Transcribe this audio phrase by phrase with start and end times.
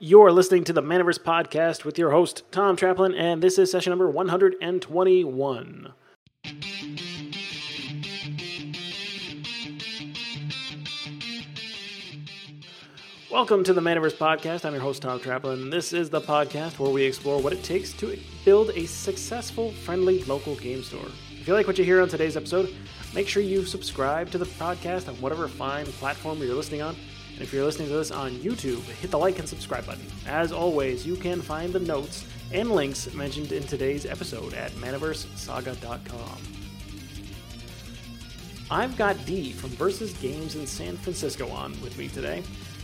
[0.00, 3.90] You're listening to the Manaverse Podcast with your host, Tom Traplin, and this is session
[3.90, 5.92] number 121.
[13.28, 14.64] Welcome to the Manaverse Podcast.
[14.64, 15.68] I'm your host, Tom Traplin.
[15.68, 20.22] This is the podcast where we explore what it takes to build a successful, friendly
[20.26, 21.08] local game store.
[21.40, 22.72] If you like what you hear on today's episode,
[23.16, 26.94] make sure you subscribe to the podcast on whatever fine platform you're listening on.
[27.38, 30.04] And if you're listening to this on YouTube, hit the like and subscribe button.
[30.26, 36.38] As always, you can find the notes and links mentioned in today's episode at manaversesaga.com.
[38.72, 42.42] I've got D from Versus Games in San Francisco on with me today.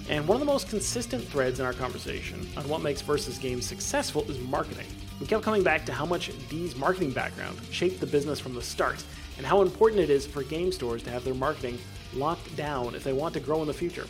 [0.09, 3.67] And one of the most consistent threads in our conversation on what makes Versus Games
[3.67, 4.87] successful is marketing.
[5.19, 8.63] We kept coming back to how much D's marketing background shaped the business from the
[8.63, 9.03] start,
[9.37, 11.77] and how important it is for game stores to have their marketing
[12.15, 14.07] locked down if they want to grow in the future.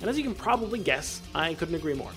[0.00, 2.10] And as you can probably guess, I couldn't agree more.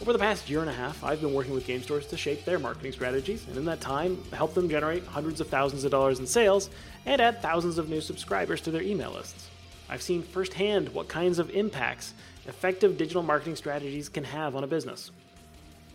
[0.00, 2.46] Over the past year and a half, I've been working with game stores to shape
[2.46, 6.20] their marketing strategies, and in that time, help them generate hundreds of thousands of dollars
[6.20, 6.70] in sales
[7.04, 9.48] and add thousands of new subscribers to their email lists.
[9.90, 12.14] I've seen firsthand what kinds of impacts
[12.46, 15.10] effective digital marketing strategies can have on a business.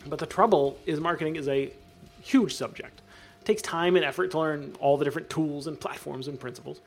[0.05, 1.71] But the trouble is, marketing is a
[2.21, 3.01] huge subject.
[3.41, 6.81] It takes time and effort to learn all the different tools and platforms and principles.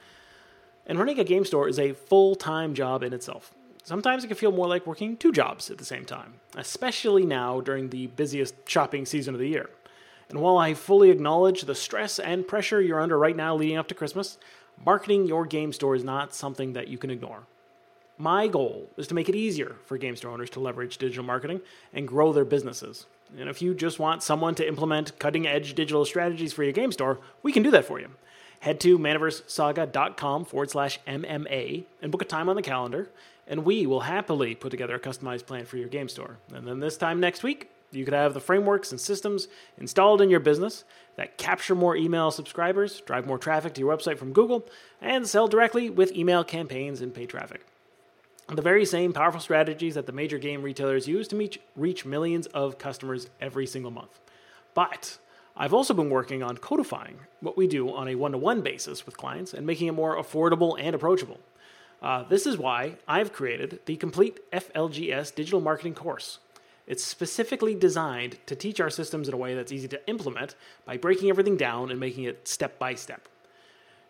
[0.87, 3.53] And running a game store is a full time job in itself.
[3.89, 7.63] Sometimes it can feel more like working two jobs at the same time, especially now
[7.63, 9.71] during the busiest shopping season of the year.
[10.29, 13.89] And while I fully acknowledge the stress and pressure you're under right now leading up
[13.89, 14.37] to Christmas,
[14.85, 17.45] marketing your game store is not something that you can ignore.
[18.19, 21.63] My goal is to make it easier for game store owners to leverage digital marketing
[21.95, 23.07] and grow their businesses.
[23.39, 26.93] And if you just want someone to implement cutting edge digital strategies for your game
[26.93, 28.11] store, we can do that for you.
[28.61, 33.09] Head to manaversesaga.com forward slash MMA and book a time on the calendar
[33.49, 36.39] and we will happily put together a customized plan for your game store.
[36.55, 40.29] And then this time next week, you could have the frameworks and systems installed in
[40.29, 40.85] your business
[41.17, 44.67] that capture more email subscribers, drive more traffic to your website from Google,
[45.01, 47.65] and sell directly with email campaigns and paid traffic.
[48.49, 52.79] The very same powerful strategies that the major game retailers use to reach millions of
[52.79, 54.21] customers every single month.
[54.75, 55.19] But
[55.57, 59.05] I've also been working on codifying what we do on a one to one basis
[59.05, 61.41] with clients and making it more affordable and approachable.
[62.01, 66.39] Uh, this is why I've created the complete FLGS digital marketing course.
[66.87, 70.55] It's specifically designed to teach our systems in a way that's easy to implement
[70.87, 73.29] by breaking everything down and making it step by step.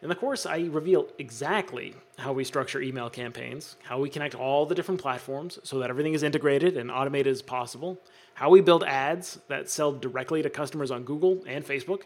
[0.01, 4.65] In the course, I reveal exactly how we structure email campaigns, how we connect all
[4.65, 7.99] the different platforms so that everything is integrated and automated as possible,
[8.35, 12.03] how we build ads that sell directly to customers on Google and Facebook,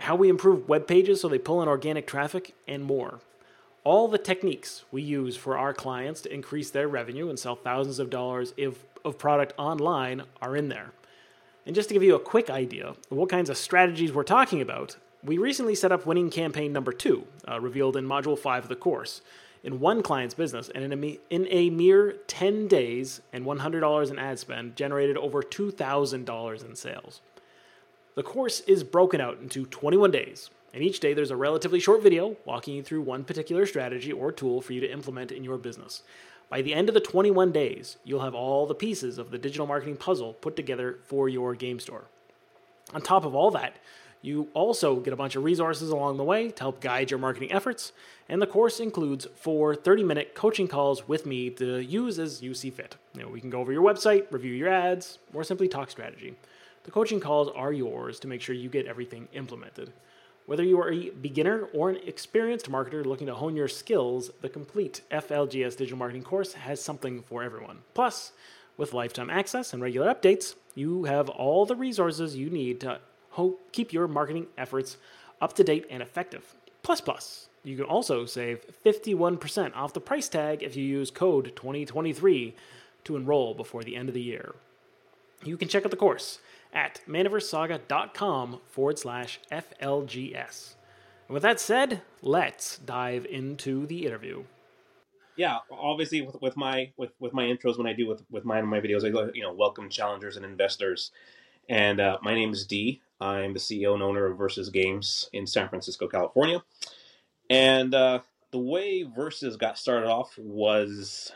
[0.00, 3.20] how we improve web pages so they pull in organic traffic, and more.
[3.82, 7.98] All the techniques we use for our clients to increase their revenue and sell thousands
[7.98, 10.92] of dollars of, of product online are in there.
[11.64, 14.60] And just to give you a quick idea of what kinds of strategies we're talking
[14.60, 18.68] about, we recently set up winning campaign number two, uh, revealed in Module 5 of
[18.68, 19.22] the course,
[19.62, 24.18] in one client's business, and in a, in a mere 10 days and $100 in
[24.18, 27.20] ad spend, generated over $2,000 in sales.
[28.14, 32.02] The course is broken out into 21 days, and each day there's a relatively short
[32.02, 35.58] video walking you through one particular strategy or tool for you to implement in your
[35.58, 36.02] business.
[36.48, 39.66] By the end of the 21 days, you'll have all the pieces of the digital
[39.66, 42.06] marketing puzzle put together for your game store.
[42.92, 43.76] On top of all that,
[44.22, 47.52] you also get a bunch of resources along the way to help guide your marketing
[47.52, 47.92] efforts,
[48.28, 52.52] and the course includes four 30 minute coaching calls with me to use as you
[52.52, 52.96] see fit.
[53.14, 56.34] You know, we can go over your website, review your ads, or simply talk strategy.
[56.84, 59.92] The coaching calls are yours to make sure you get everything implemented.
[60.50, 64.48] Whether you are a beginner or an experienced marketer looking to hone your skills, the
[64.48, 67.82] complete FLGS digital marketing course has something for everyone.
[67.94, 68.32] Plus,
[68.76, 72.98] with lifetime access and regular updates, you have all the resources you need to
[73.70, 74.96] keep your marketing efforts
[75.40, 76.56] up to date and effective.
[76.82, 81.52] Plus, plus, you can also save 51% off the price tag if you use code
[81.54, 82.56] 2023
[83.04, 84.56] to enroll before the end of the year.
[85.44, 86.40] You can check out the course
[86.72, 90.74] at manaversesaga.com forward slash FLGS.
[91.28, 94.44] And with that said, let's dive into the interview.
[95.36, 98.66] Yeah, obviously with, with my with, with my intros when I do with with mine
[98.66, 101.12] my videos, I go you know welcome challengers and investors.
[101.68, 103.00] And uh, my name is D.
[103.20, 106.62] I'm the CEO and owner of Versus Games in San Francisco, California.
[107.48, 108.20] And uh,
[108.50, 111.32] the way Versus got started off was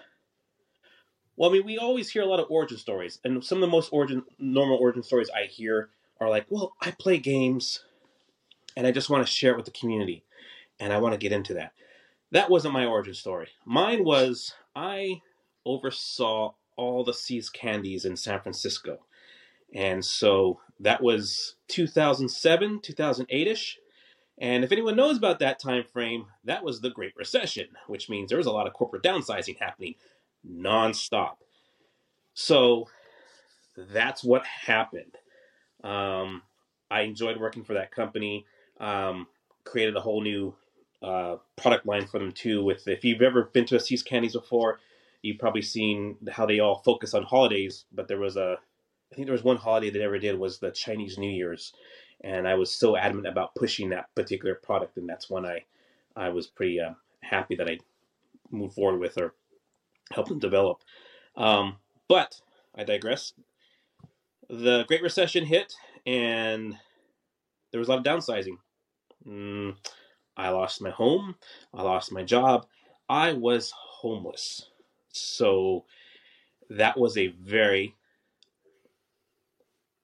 [1.37, 3.67] well, I mean, we always hear a lot of origin stories, and some of the
[3.67, 5.91] most origin normal origin stories I hear
[6.21, 7.85] are like, "Well, I play games,
[8.77, 10.25] and I just want to share it with the community,
[10.79, 11.73] and I want to get into that."
[12.31, 13.49] That wasn't my origin story.
[13.65, 15.23] Mine was I
[15.65, 19.05] oversaw all the See's candies in San Francisco.
[19.73, 23.79] And so that was 2007, 2008 ish.
[24.39, 28.29] And if anyone knows about that time frame, that was the Great Recession, which means
[28.29, 29.95] there was a lot of corporate downsizing happening
[30.49, 31.37] nonstop.
[32.35, 32.89] So
[33.77, 35.17] that's what happened.
[35.83, 36.43] Um,
[36.91, 38.47] I enjoyed working for that company.
[38.81, 39.27] Um,
[39.65, 40.55] created a whole new
[41.03, 42.65] uh, product line for them too.
[42.65, 44.81] With if you've ever been to a See's Candies before,
[45.23, 47.85] you've probably seen how they all focus on holidays.
[47.93, 48.57] But there was a,
[49.13, 51.73] I think there was one holiday they never did was the Chinese New Year's,
[52.23, 55.65] and I was so adamant about pushing that particular product, and that's when I,
[56.17, 57.79] I was pretty uh, happy that I
[58.51, 59.35] moved forward with or
[60.15, 60.83] helped them develop.
[61.37, 61.77] Um,
[62.09, 62.41] but
[62.75, 63.33] I digress.
[64.49, 65.73] The Great Recession hit,
[66.07, 66.77] and
[67.71, 68.57] there was a lot of downsizing.
[69.27, 69.77] Mm,
[70.37, 71.35] I lost my home.
[71.73, 72.67] I lost my job.
[73.09, 74.71] I was homeless.
[75.09, 75.85] So
[76.71, 77.95] that was a very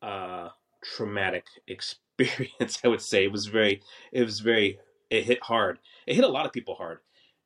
[0.03, 0.49] uh,
[0.83, 2.79] traumatic experience.
[2.85, 4.79] I would say it was very, it was very,
[5.11, 5.79] it hit hard.
[6.07, 6.99] It hit a lot of people hard,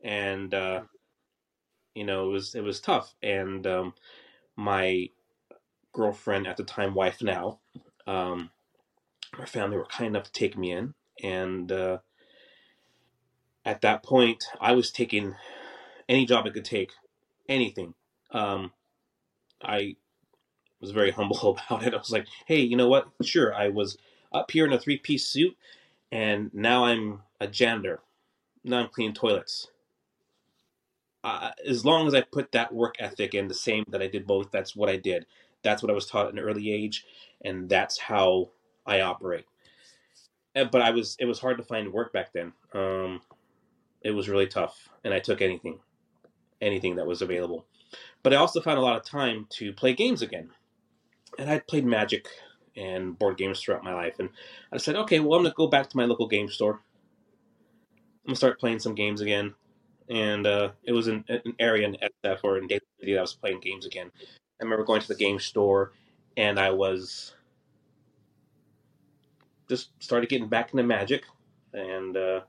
[0.02, 0.82] and uh,
[1.94, 3.14] you know it was it was tough.
[3.23, 3.94] And um,
[4.56, 5.11] my
[5.93, 7.61] girlfriend at the time, wife now,
[8.06, 8.50] um,
[9.38, 11.99] my family were kind enough to take me in, and uh,
[13.64, 15.35] at that point, I was taking
[16.08, 16.93] any job I could take,
[17.49, 17.94] anything.
[18.31, 18.73] Um,
[19.62, 19.97] I
[20.81, 21.94] was very humble about it.
[21.94, 23.08] I was like, hey, you know what?
[23.23, 23.97] Sure, I was
[24.32, 25.56] up here in a three piece suit,
[26.12, 28.00] and now I'm a janitor.
[28.64, 29.69] Now I'm cleaning toilets.
[31.25, 34.26] Uh, as long as I put that work ethic in the same that I did
[34.26, 35.25] both, that's what I did.
[35.62, 37.06] That's what I was taught at an early age,
[37.43, 38.50] and that's how
[38.85, 39.47] I operate.
[40.55, 42.53] But I was it was hard to find work back then.
[42.75, 43.23] Um,
[44.03, 45.81] it was really tough, and I took anything,
[46.61, 47.67] anything that was available.
[48.23, 50.50] But I also found a lot of time to play games again,
[51.38, 52.29] and I'd played Magic
[52.76, 54.29] and board games throughout my life, and
[54.71, 56.82] I said, okay, well, I'm gonna go back to my local game store.
[58.25, 59.55] I'm gonna start playing some games again,
[60.09, 63.23] and uh, it was in an area in SF or in Daly City that I
[63.23, 64.11] was playing games again.
[64.61, 65.93] I remember going to the game store,
[66.37, 67.35] and I was
[69.69, 71.25] just started getting back into Magic,
[71.73, 72.41] and uh,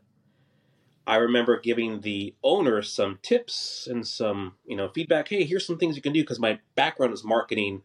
[1.07, 5.27] I remember giving the owner some tips and some, you know, feedback.
[5.27, 7.83] Hey, here's some things you can do because my background is marketing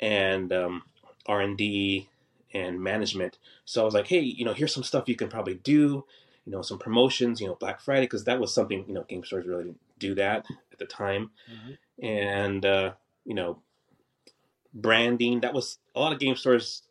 [0.00, 0.82] and um,
[1.26, 2.08] R and D
[2.52, 3.38] and management.
[3.64, 6.04] So I was like, hey, you know, here's some stuff you can probably do.
[6.46, 7.40] You know, some promotions.
[7.40, 10.14] You know, Black Friday because that was something you know game stores really didn't do
[10.14, 12.06] that at the time, mm-hmm.
[12.06, 12.92] and uh,
[13.24, 13.58] you know,
[14.72, 15.40] branding.
[15.40, 16.82] That was a lot of game stores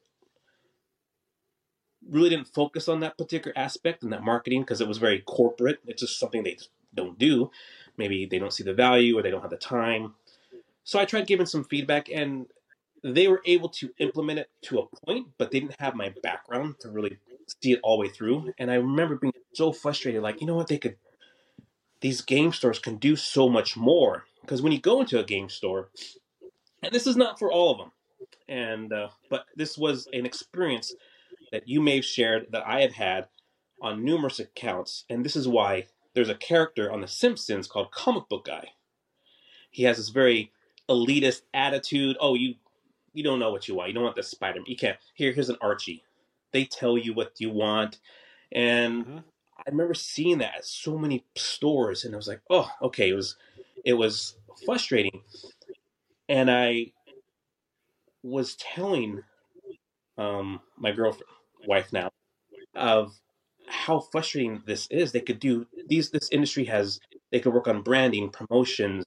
[2.07, 5.79] really didn't focus on that particular aspect and that marketing because it was very corporate.
[5.87, 6.57] It's just something they
[6.93, 7.51] don't do.
[7.97, 10.13] Maybe they don't see the value or they don't have the time.
[10.83, 12.45] So I tried giving some feedback and
[13.03, 16.75] they were able to implement it to a point, but they didn't have my background
[16.81, 17.17] to really
[17.47, 18.53] see it all the way through.
[18.57, 20.97] And I remember being so frustrated, like, you know what, they could,
[22.01, 24.25] these game stores can do so much more.
[24.41, 25.89] Because when you go into a game store,
[26.83, 27.91] and this is not for all of them,
[28.47, 30.93] and, uh, but this was an experience
[31.51, 33.27] that you may have shared that I have had
[33.81, 38.29] on numerous accounts, and this is why there's a character on The Simpsons called Comic
[38.29, 38.69] Book Guy.
[39.69, 40.51] He has this very
[40.89, 42.15] elitist attitude.
[42.19, 42.55] Oh, you
[43.13, 43.89] you don't know what you want.
[43.89, 44.65] You don't want the Spider Man.
[44.67, 44.97] You can't.
[45.13, 46.03] Here, here's an Archie.
[46.55, 47.99] They tell you what you want,
[48.49, 49.17] and mm-hmm.
[49.57, 53.09] I remember seeing that at so many stores, and I was like, oh, okay.
[53.09, 53.35] It was
[53.83, 55.21] it was frustrating,
[56.29, 56.93] and I
[58.23, 59.23] was telling
[60.17, 61.29] um, my girlfriend
[61.67, 62.09] wife now
[62.73, 63.19] of
[63.67, 65.11] how frustrating this is.
[65.11, 66.09] They could do these.
[66.09, 67.01] This industry has
[67.33, 69.03] they could work on branding, promotions,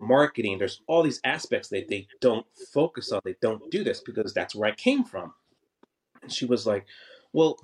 [0.00, 0.56] marketing.
[0.56, 3.20] There's all these aspects that they don't focus on.
[3.22, 5.34] They don't do this because that's where I came from.
[6.26, 6.86] And she was like,
[7.32, 7.58] "Well,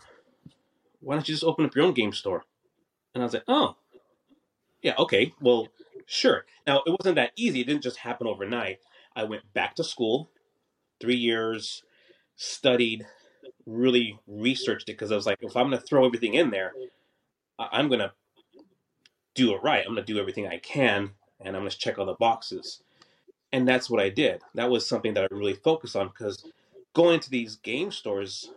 [1.01, 2.45] why don't you just open up your own game store?"
[3.15, 3.77] And I was like, "Oh,
[4.83, 5.35] yeah, okay.
[5.41, 5.69] Well,
[6.07, 7.61] sure." Now it wasn't that easy.
[7.61, 8.79] It didn't just happen overnight.
[9.15, 10.31] I went back to school,
[11.01, 11.83] three years,
[12.37, 13.07] studied,
[13.67, 16.73] really researched it because I was like, if I'm going to throw everything in there,
[17.59, 18.13] I'm going to
[19.35, 19.85] do it right.
[19.87, 22.83] I'm going to do everything I can, and I'm going to check all the boxes.
[23.53, 24.43] And that's what I did.
[24.55, 26.45] That was something that I really focused on because
[26.95, 28.51] going to these game stores,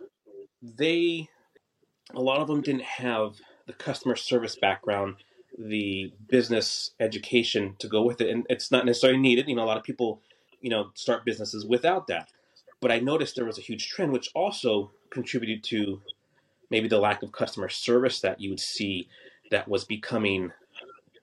[0.62, 1.28] they,
[2.14, 5.16] a lot of them didn't have the customer service background,
[5.58, 8.30] the business education to go with it.
[8.30, 9.48] And it's not necessarily needed.
[9.48, 10.20] You know, a lot of people,
[10.60, 12.30] you know, start businesses without that.
[12.80, 16.00] But I noticed there was a huge trend, which also contributed to
[16.70, 19.08] maybe the lack of customer service that you would see
[19.50, 20.52] that was becoming,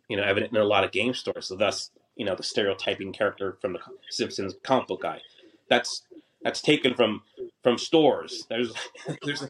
[0.10, 1.48] you know, evident in a lot of game stores.
[1.48, 3.80] So thus you know the stereotyping character from the
[4.10, 5.22] Simpsons comic book guy.
[5.70, 6.04] That's
[6.44, 7.22] that's taken from
[7.64, 8.46] from stores.
[8.50, 8.74] There's
[9.24, 9.48] there's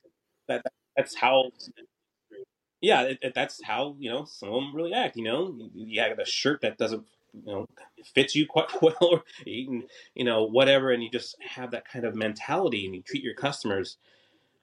[0.48, 0.64] that
[0.98, 1.52] that's how
[2.82, 5.18] yeah it, it, that's how you know some of them really act.
[5.18, 7.68] You know, you, you have a shirt that doesn't you know
[8.16, 9.84] fits you quite well, or you
[10.18, 13.98] know whatever, and you just have that kind of mentality, and you treat your customers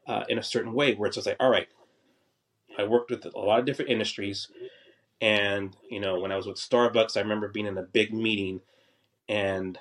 [0.07, 1.69] uh, in a certain way where it's just like, all right,
[2.79, 4.49] I worked with a lot of different industries.
[5.21, 8.61] And, you know, when I was with Starbucks, I remember being in a big meeting
[9.29, 9.79] and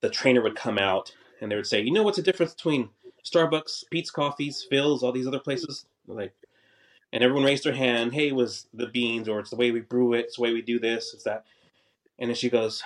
[0.00, 2.90] the trainer would come out and they would say, you know, what's the difference between
[3.24, 5.86] Starbucks, Peet's Coffees, Philz, all these other places?
[6.06, 6.34] Like,
[7.12, 8.12] and everyone raised their hand.
[8.12, 10.52] Hey, it was the beans, or it's the way we brew it, it's the way
[10.52, 11.44] we do this, it's that.
[12.18, 12.82] And then she goes,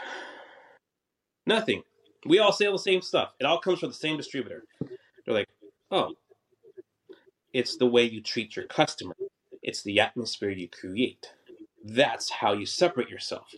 [1.47, 1.83] nothing.
[2.26, 3.33] We all sell the same stuff.
[3.40, 4.64] It all comes from the same distributor.
[4.81, 5.49] They're like,
[5.90, 6.12] oh,
[7.52, 9.16] it's the way you treat your customer.
[9.62, 11.33] It's the atmosphere you create.
[11.85, 13.54] That's how you separate yourself.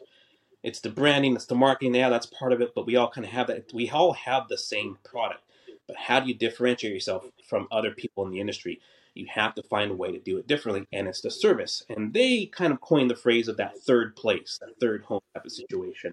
[0.64, 1.94] It's the branding, it's the marketing.
[1.94, 3.70] Yeah, that's part of it, but we all kind of have that.
[3.74, 5.42] We all have the same product.
[5.86, 8.80] But how do you differentiate yourself from other people in the industry?
[9.14, 11.84] You have to find a way to do it differently, and it's the service.
[11.90, 15.44] And they kind of coined the phrase of that third place, that third home type
[15.44, 16.12] of situation.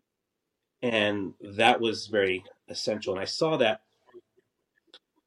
[0.81, 3.13] And that was very essential.
[3.13, 3.81] And I saw that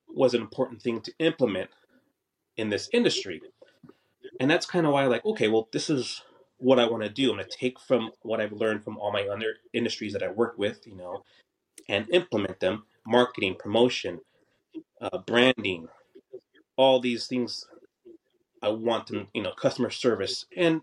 [0.06, 1.70] was an important thing to implement
[2.58, 3.40] in this industry.
[4.38, 6.22] And that's kind of why, like, okay, well, this is
[6.64, 7.30] what I want to do.
[7.30, 10.30] I'm going to take from what I've learned from all my other industries that I
[10.30, 11.22] work with, you know,
[11.90, 14.20] and implement them marketing, promotion,
[15.00, 15.88] uh, branding,
[16.76, 17.66] all these things.
[18.62, 20.46] I want them, you know, customer service.
[20.56, 20.80] And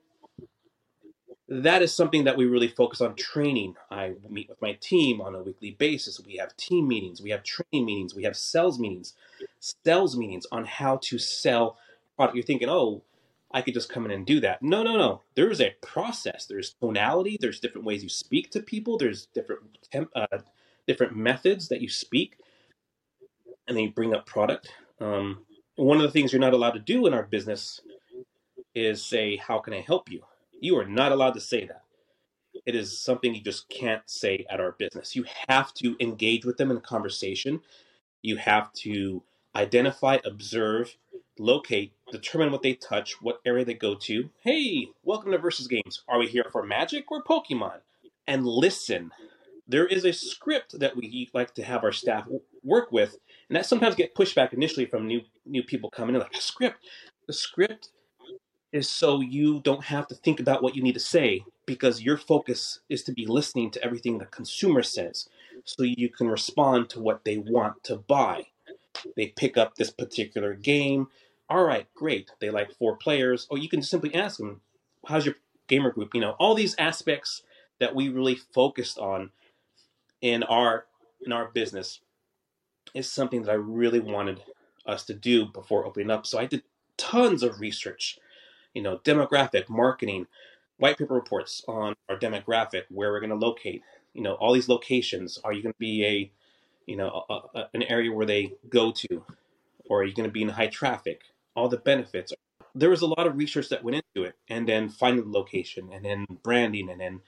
[1.48, 3.76] that is something that we really focus on training.
[3.90, 6.22] I meet with my team on a weekly basis.
[6.24, 9.16] We have team meetings, we have training meetings, we have sales meetings,
[9.84, 11.78] sales meetings on how to sell
[12.16, 12.36] product.
[12.36, 13.02] You're thinking, oh,
[13.54, 14.62] I could just come in and do that.
[14.62, 15.22] No, no, no.
[15.36, 16.46] There is a process.
[16.46, 17.38] There's tonality.
[17.40, 18.98] There's different ways you speak to people.
[18.98, 20.40] There's different temp, uh,
[20.88, 22.38] different methods that you speak,
[23.68, 24.72] and then you bring up product.
[25.00, 27.82] Um, one of the things you're not allowed to do in our business
[28.76, 30.24] is say, "How can I help you?"
[30.60, 31.84] You are not allowed to say that.
[32.66, 35.16] It is something you just can't say at our business.
[35.16, 37.62] You have to engage with them in a conversation.
[38.22, 39.24] You have to
[39.56, 40.98] identify, observe,
[41.40, 44.30] locate, determine what they touch, what area they go to.
[44.44, 46.04] Hey, welcome to Versus Games.
[46.08, 47.80] Are we here for Magic or Pokemon?
[48.28, 49.12] And listen.
[49.68, 52.28] There is a script that we like to have our staff
[52.64, 56.36] work with, and that sometimes get pushback initially from new new people coming in, like
[56.36, 56.86] a script.
[57.28, 57.90] The script
[58.72, 62.18] is so you don't have to think about what you need to say because your
[62.18, 65.28] focus is to be listening to everything the consumer says
[65.66, 68.48] so you can respond to what they want to buy.
[69.16, 71.08] They pick up this particular game.
[71.50, 72.32] All right, great.
[72.40, 73.48] They like four players.
[73.50, 74.62] Or you can simply ask them,
[75.08, 75.36] how's your
[75.68, 76.14] gamer group?
[76.14, 77.44] You know, all these aspects
[77.80, 79.32] that we really focused on
[80.22, 80.86] in our
[81.26, 82.02] in our business
[82.94, 84.44] is something that I really wanted
[84.86, 86.26] us to do before opening up.
[86.26, 86.64] So I did
[86.98, 88.18] tons of research
[88.74, 90.28] you know, demographic, marketing,
[90.78, 93.84] white paper reports on our demographic, where we're going to locate,
[94.14, 95.38] you know, all these locations.
[95.44, 96.32] Are you going to be a,
[96.86, 99.24] you know, a, a, an area where they go to,
[99.90, 101.22] or are you going to be in high traffic?
[101.56, 102.34] All the benefits.
[102.74, 105.90] There was a lot of research that went into it, and then finding the location,
[105.94, 107.22] and then branding, and then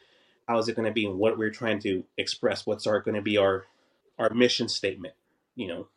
[0.47, 2.65] how is it going to be, and what we're trying to express.
[2.65, 3.65] What's our going to be our
[4.17, 5.15] our mission statement?
[5.55, 5.87] You know,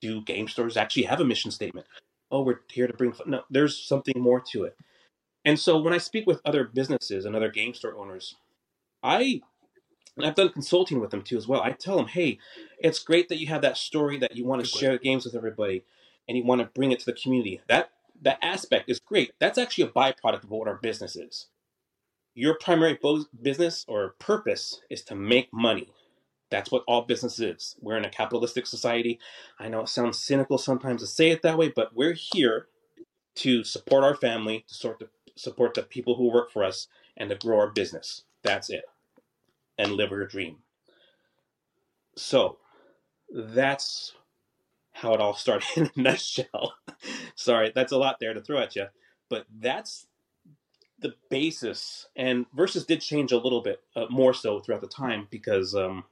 [0.00, 1.86] do game stores actually have a mission statement?
[2.34, 3.30] oh, we're here to bring fun.
[3.30, 4.76] No, there's something more to it.
[5.44, 8.34] And so when I speak with other businesses and other game store owners,
[9.02, 9.42] I
[10.16, 11.62] and I've done consulting with them too as well.
[11.62, 12.38] I tell them, hey,
[12.78, 15.84] it's great that you have that story that you want to share games with everybody
[16.28, 17.60] and you want to bring it to the community.
[17.68, 17.90] That
[18.22, 19.32] that aspect is great.
[19.38, 21.48] That's actually a byproduct of what our business is.
[22.34, 22.98] Your primary
[23.42, 25.88] business or purpose is to make money.
[26.50, 27.76] That's what all business is.
[27.80, 29.18] We're in a capitalistic society.
[29.58, 32.66] I know it sounds cynical sometimes to say it that way, but we're here
[33.36, 37.30] to support our family, to sort of support the people who work for us, and
[37.30, 38.22] to grow our business.
[38.42, 38.84] That's it.
[39.78, 40.58] And live your dream.
[42.16, 42.58] So
[43.30, 44.12] that's
[44.92, 46.74] how it all started in a nutshell.
[47.34, 48.86] Sorry, that's a lot there to throw at you,
[49.28, 50.06] but that's
[51.00, 52.06] the basis.
[52.16, 56.04] And Versus did change a little bit uh, more so throughout the time because um,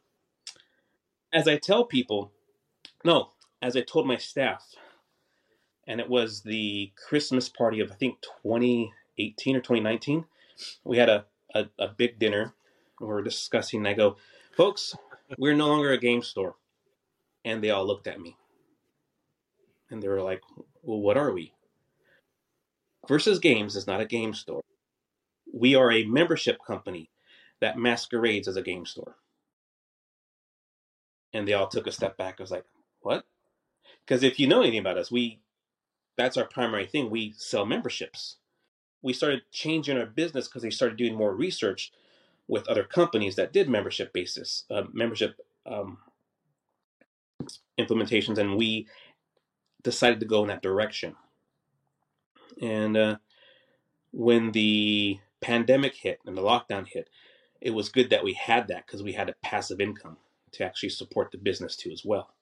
[1.33, 2.33] as I tell people,
[3.05, 3.31] no,
[3.63, 4.65] as I told my staff,
[5.87, 10.25] and it was the Christmas party of I think 2018 or 2019.
[10.85, 12.55] We had a, a, a big dinner.
[13.03, 14.17] We were discussing, I go,
[14.57, 14.95] folks,
[15.37, 16.55] we're no longer a game store.
[17.45, 18.37] And they all looked at me.
[19.91, 20.41] And they were like,
[20.83, 21.53] well, what are we?
[23.09, 24.63] Versus Games is not a game store.
[25.53, 27.11] We are a membership company
[27.61, 29.17] that masquerades as a game store.
[31.33, 32.37] And they all took a step back.
[32.39, 32.65] I was like,
[33.01, 33.25] what?
[34.07, 35.41] Because if you know anything about us, we
[36.17, 37.11] that's our primary thing.
[37.11, 38.37] We sell memberships.
[39.03, 41.91] We started changing our business because they started doing more research
[42.49, 45.99] with other companies that did membership basis, uh, membership um,
[47.79, 48.87] implementations, and we
[49.83, 51.17] decided to go in that direction.
[52.61, 53.17] And uh,
[54.13, 57.09] when the pandemic hit and the lockdown hit,
[57.61, 60.19] it was good that we had that because we had a passive income
[60.53, 62.35] to actually support the business too as well.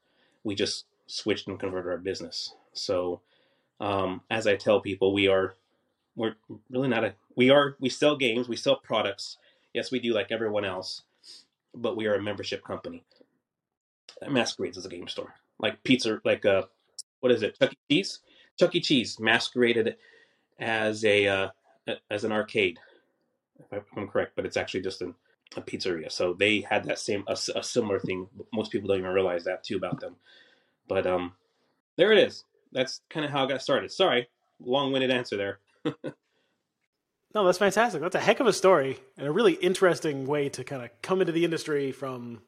[0.43, 2.55] We just switched and converted our business.
[2.73, 3.21] So
[3.81, 5.55] um, as I tell people, we are
[6.17, 6.35] we're
[6.69, 9.39] really not a we are we sell games, we sell products.
[9.75, 11.03] Yes, we do like everyone else,
[11.75, 13.05] but we are a membership company
[14.21, 16.63] that masquerades as a game store, like pizza, like uh,
[17.21, 17.77] what is it, Chuck E.
[17.95, 18.21] Cheese?
[18.59, 18.81] Chuck E.
[18.81, 19.97] Cheese masqueraded
[20.59, 21.49] as a uh,
[22.11, 22.79] as an arcade,
[23.71, 25.15] if I'm correct, but it's actually just an,
[25.57, 26.11] a pizzeria.
[26.11, 28.29] So they had that same a, a similar thing.
[28.53, 30.17] Most people don't even realize that too about them.
[30.89, 31.33] But um,
[31.97, 32.45] there it is.
[32.73, 33.91] That's kind of how I got started.
[33.91, 34.29] Sorry,
[34.65, 35.59] long-winded answer there.
[37.35, 38.01] no, that's fantastic.
[38.01, 41.21] That's a heck of a story and a really interesting way to kind of come
[41.21, 42.41] into the industry from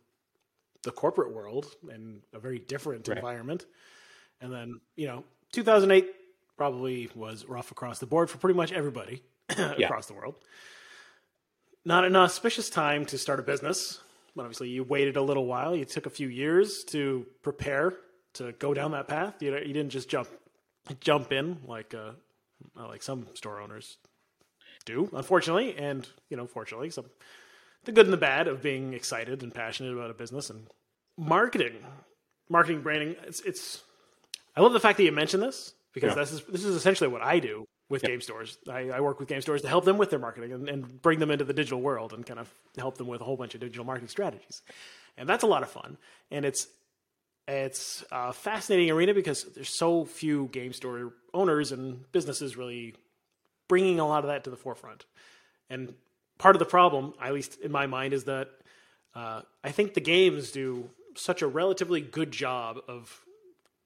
[0.82, 3.16] the corporate world and a very different right.
[3.16, 3.66] environment.
[4.40, 6.10] And then, you know, 2008
[6.56, 9.22] probably was rough across the board for pretty much everybody
[9.56, 9.86] yeah.
[9.86, 10.34] across the world.
[11.84, 14.00] Not an auspicious time to start a business.
[14.34, 15.76] But obviously, you waited a little while.
[15.76, 17.92] You took a few years to prepare
[18.34, 19.34] to go down that path.
[19.42, 20.28] You, you didn't just jump
[21.00, 22.12] jump in like uh,
[22.74, 23.98] like some store owners
[24.82, 27.06] do, unfortunately, and you know, fortunately, some
[27.84, 30.66] the good and the bad of being excited and passionate about a business and
[31.18, 31.74] marketing,
[32.48, 33.16] marketing branding.
[33.24, 33.82] It's it's.
[34.56, 36.22] I love the fact that you mentioned this because yeah.
[36.22, 38.10] this is this is essentially what I do with yeah.
[38.10, 38.58] game stores.
[38.70, 41.18] I, I, work with game stores to help them with their marketing and, and, bring
[41.18, 43.60] them into the digital world and kind of help them with a whole bunch of
[43.60, 44.62] digital marketing strategies.
[45.18, 45.98] And that's a lot of fun.
[46.30, 46.68] And it's
[47.46, 52.94] it's a fascinating arena because there's so few game store owners and businesses really
[53.68, 55.04] bringing a lot of that to the forefront.
[55.70, 55.94] And
[56.38, 58.48] part of the problem, at least in my mind, is that
[59.14, 63.24] uh, I think the games do such a relatively good job of,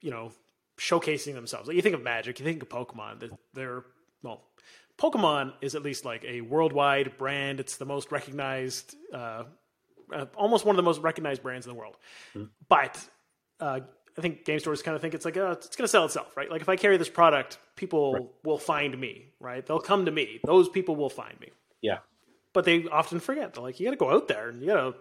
[0.01, 0.31] you know,
[0.77, 1.67] showcasing themselves.
[1.67, 3.31] Like you think of Magic, you think of Pokemon.
[3.53, 3.83] They're
[4.23, 4.43] well,
[4.97, 7.59] Pokemon is at least like a worldwide brand.
[7.59, 9.43] It's the most recognized, uh,
[10.13, 11.97] uh, almost one of the most recognized brands in the world.
[12.35, 12.49] Mm.
[12.67, 12.99] But
[13.59, 13.81] uh,
[14.17, 16.35] I think game stores kind of think it's like uh, it's going to sell itself,
[16.35, 16.49] right?
[16.49, 18.23] Like if I carry this product, people right.
[18.43, 19.65] will find me, right?
[19.65, 20.39] They'll come to me.
[20.43, 21.49] Those people will find me.
[21.81, 21.99] Yeah.
[22.53, 23.53] But they often forget.
[23.53, 24.95] They're like, you got to go out there and you got to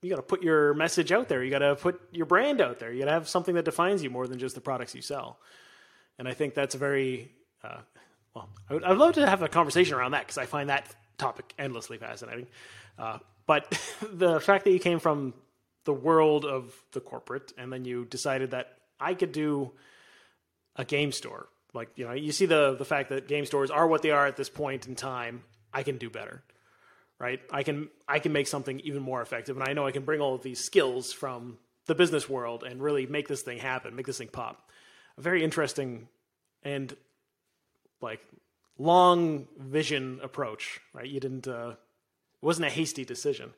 [0.00, 1.42] you got to put your message out there.
[1.42, 2.92] You got to put your brand out there.
[2.92, 5.40] You got to have something that defines you more than just the products you sell.
[6.18, 7.32] And I think that's a very
[7.64, 7.80] uh,
[8.34, 8.48] well.
[8.70, 11.52] I would, I'd love to have a conversation around that because I find that topic
[11.58, 12.46] endlessly fascinating.
[12.96, 13.78] Uh, but
[14.12, 15.34] the fact that you came from
[15.88, 19.72] the world of the corporate and then you decided that I could do
[20.76, 21.48] a game store.
[21.72, 24.26] Like, you know, you see the the fact that game stores are what they are
[24.26, 25.44] at this point in time.
[25.72, 26.42] I can do better.
[27.18, 27.40] Right?
[27.50, 30.20] I can I can make something even more effective and I know I can bring
[30.20, 34.04] all of these skills from the business world and really make this thing happen, make
[34.04, 34.68] this thing pop.
[35.16, 36.08] A very interesting
[36.62, 36.94] and
[38.02, 38.20] like
[38.76, 41.08] long vision approach, right?
[41.08, 41.76] You didn't uh
[42.42, 43.54] it wasn't a hasty decision.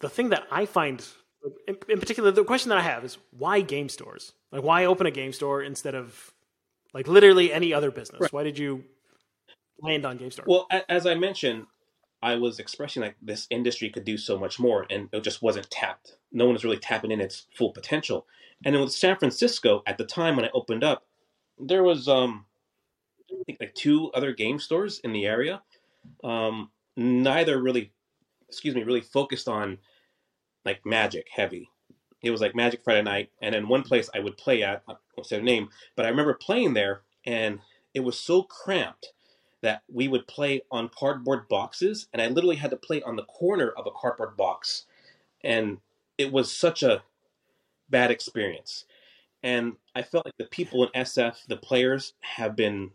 [0.00, 1.04] The thing that I find,
[1.66, 4.32] in, in, particular, the question that I have is why game stores?
[4.50, 6.32] Like, why open a game store instead of
[6.92, 8.20] like literally any other business?
[8.20, 8.32] Right.
[8.32, 8.84] Why did you
[9.80, 10.44] land on game store?
[10.48, 11.66] Well, as I mentioned,
[12.22, 15.70] I was expressing like this industry could do so much more, and it just wasn't
[15.70, 16.16] tapped.
[16.32, 18.26] No one was really tapping in its full potential.
[18.64, 21.04] And then with San Francisco, at the time when I opened up,
[21.58, 22.46] there was um,
[23.30, 25.62] I think like two other game stores in the area.
[26.24, 27.92] Um, neither really
[28.50, 29.78] excuse me, really focused on
[30.64, 31.70] like Magic heavy.
[32.22, 34.94] It was like Magic Friday night, and in one place I would play at, I
[35.16, 37.60] won't say the name, but I remember playing there, and
[37.94, 39.12] it was so cramped
[39.62, 43.24] that we would play on cardboard boxes, and I literally had to play on the
[43.24, 44.86] corner of a cardboard box,
[45.42, 45.78] and
[46.18, 47.02] it was such a
[47.88, 48.84] bad experience.
[49.42, 52.90] And I felt like the people in SF, the players, have been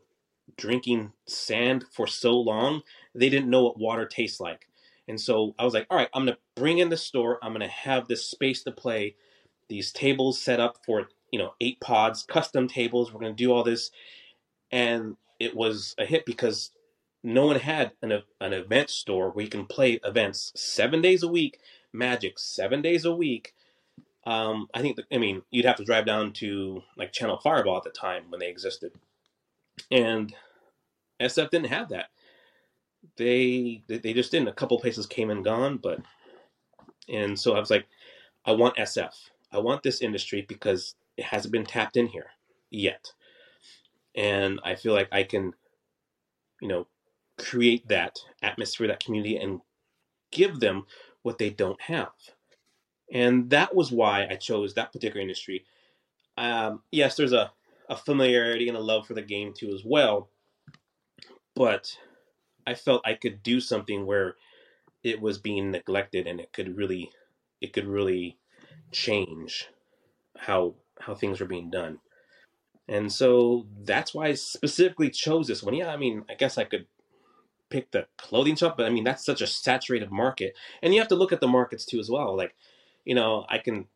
[0.57, 2.81] drinking sand for so long,
[3.13, 4.67] they didn't know what water tastes like.
[5.07, 7.37] And so I was like, all right, I'm going to bring in the store.
[7.41, 9.15] I'm going to have this space to play,
[9.69, 13.13] these tables set up for, you know, eight pods, custom tables.
[13.13, 13.91] We're going to do all this.
[14.71, 16.71] And it was a hit because
[17.23, 21.27] no one had an, an event store where you can play events seven days a
[21.27, 21.59] week,
[21.93, 23.53] magic seven days a week.
[24.25, 27.77] Um, I think, the, I mean, you'd have to drive down to like Channel Fireball
[27.77, 28.91] at the time when they existed.
[29.91, 30.33] And
[31.21, 32.07] SF didn't have that
[33.17, 34.49] they they just didn't.
[34.49, 35.99] A couple places came and gone, but
[37.09, 37.85] and so I was like,
[38.45, 39.13] I want SF.
[39.51, 42.27] I want this industry because it hasn't been tapped in here
[42.69, 43.11] yet,
[44.15, 45.53] and I feel like I can,
[46.61, 46.87] you know,
[47.37, 49.61] create that atmosphere, that community, and
[50.31, 50.85] give them
[51.23, 52.11] what they don't have.
[53.11, 55.65] And that was why I chose that particular industry.
[56.37, 57.51] Um, yes, there's a,
[57.89, 60.29] a familiarity and a love for the game too as well,
[61.55, 61.95] but
[62.67, 64.35] I felt I could do something where
[65.03, 67.11] it was being neglected and it could really
[67.61, 68.37] it could really
[68.91, 69.69] change
[70.37, 71.99] how how things were being done.
[72.87, 75.73] And so that's why I specifically chose this one.
[75.73, 76.87] Yeah, I mean, I guess I could
[77.69, 80.55] pick the clothing shop, but I mean that's such a saturated market.
[80.81, 82.35] And you have to look at the markets too as well.
[82.35, 82.55] Like,
[83.05, 83.87] you know, I can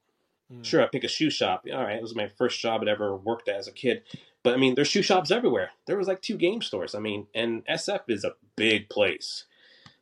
[0.51, 0.63] mm.
[0.63, 1.65] sure I pick a shoe shop.
[1.71, 4.03] All right, it was my first job I'd ever worked at as a kid.
[4.43, 5.71] But I mean, there's shoe shops everywhere.
[5.85, 6.95] There was like two game stores.
[6.95, 9.45] I mean, and SF is a big place.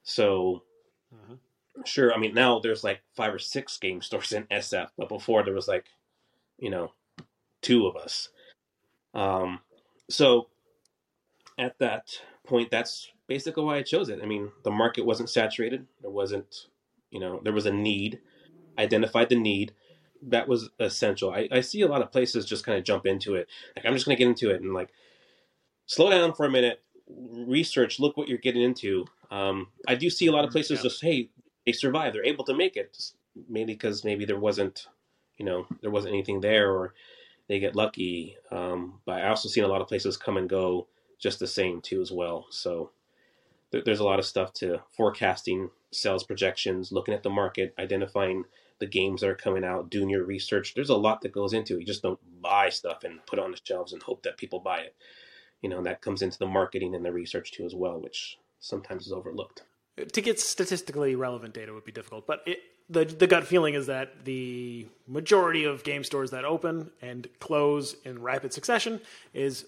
[0.03, 0.63] So
[1.13, 1.35] mm-hmm.
[1.85, 5.43] sure, I mean now there's like five or six game stores in SF, but before
[5.43, 5.85] there was like,
[6.59, 6.93] you know,
[7.61, 8.29] two of us.
[9.13, 9.59] Um,
[10.09, 10.47] so
[11.57, 14.19] at that point, that's basically why I chose it.
[14.21, 15.87] I mean, the market wasn't saturated.
[16.01, 16.67] There wasn't,
[17.09, 18.19] you know, there was a need.
[18.77, 19.73] Identified the need
[20.23, 21.31] that was essential.
[21.31, 23.47] I, I see a lot of places just kind of jump into it.
[23.75, 24.89] Like I'm just going to get into it and like
[25.85, 29.05] slow down for a minute, research, look what you're getting into.
[29.31, 30.83] Um, I do see a lot of places yeah.
[30.83, 31.29] just hey
[31.67, 33.15] they survive, they're able to make it, just
[33.49, 34.87] maybe because maybe there wasn't,
[35.37, 36.93] you know, there wasn't anything there or
[37.49, 38.37] they get lucky.
[38.51, 40.87] Um, but I also seen a lot of places come and go
[41.19, 42.47] just the same too as well.
[42.51, 42.91] So
[43.71, 48.45] th- there's a lot of stuff to forecasting, sales projections, looking at the market, identifying
[48.79, 50.73] the games that are coming out, doing your research.
[50.73, 51.81] There's a lot that goes into it.
[51.81, 54.79] You just don't buy stuff and put on the shelves and hope that people buy
[54.79, 54.95] it.
[55.61, 59.07] You know, that comes into the marketing and the research too as well, which sometimes
[59.07, 59.63] is overlooked.
[60.11, 62.59] To get statistically relevant data would be difficult, but it,
[62.89, 67.95] the the gut feeling is that the majority of game stores that open and close
[68.05, 69.01] in rapid succession
[69.33, 69.65] is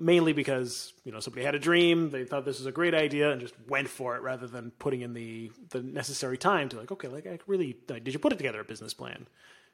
[0.00, 3.30] mainly because you know somebody had a dream, they thought this was a great idea,
[3.30, 6.90] and just went for it rather than putting in the the necessary time to like,
[6.90, 9.26] okay, like I really like, did you put it together a business plan?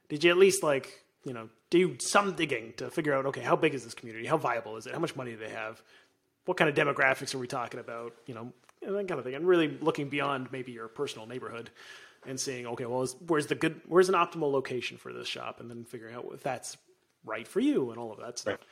[0.09, 3.57] Did you at least like you know do some digging to figure out okay, how
[3.57, 4.27] big is this community?
[4.27, 4.93] How viable is it?
[4.93, 5.81] How much money do they have?
[6.45, 8.15] What kind of demographics are we talking about?
[8.27, 11.71] You know, and that kind of thing, and really looking beyond maybe your personal neighborhood
[12.27, 15.71] and seeing okay, well, where's the good, where's an optimal location for this shop, and
[15.71, 16.77] then figuring out if that's
[17.25, 18.59] right for you and all of that stuff.
[18.59, 18.67] Right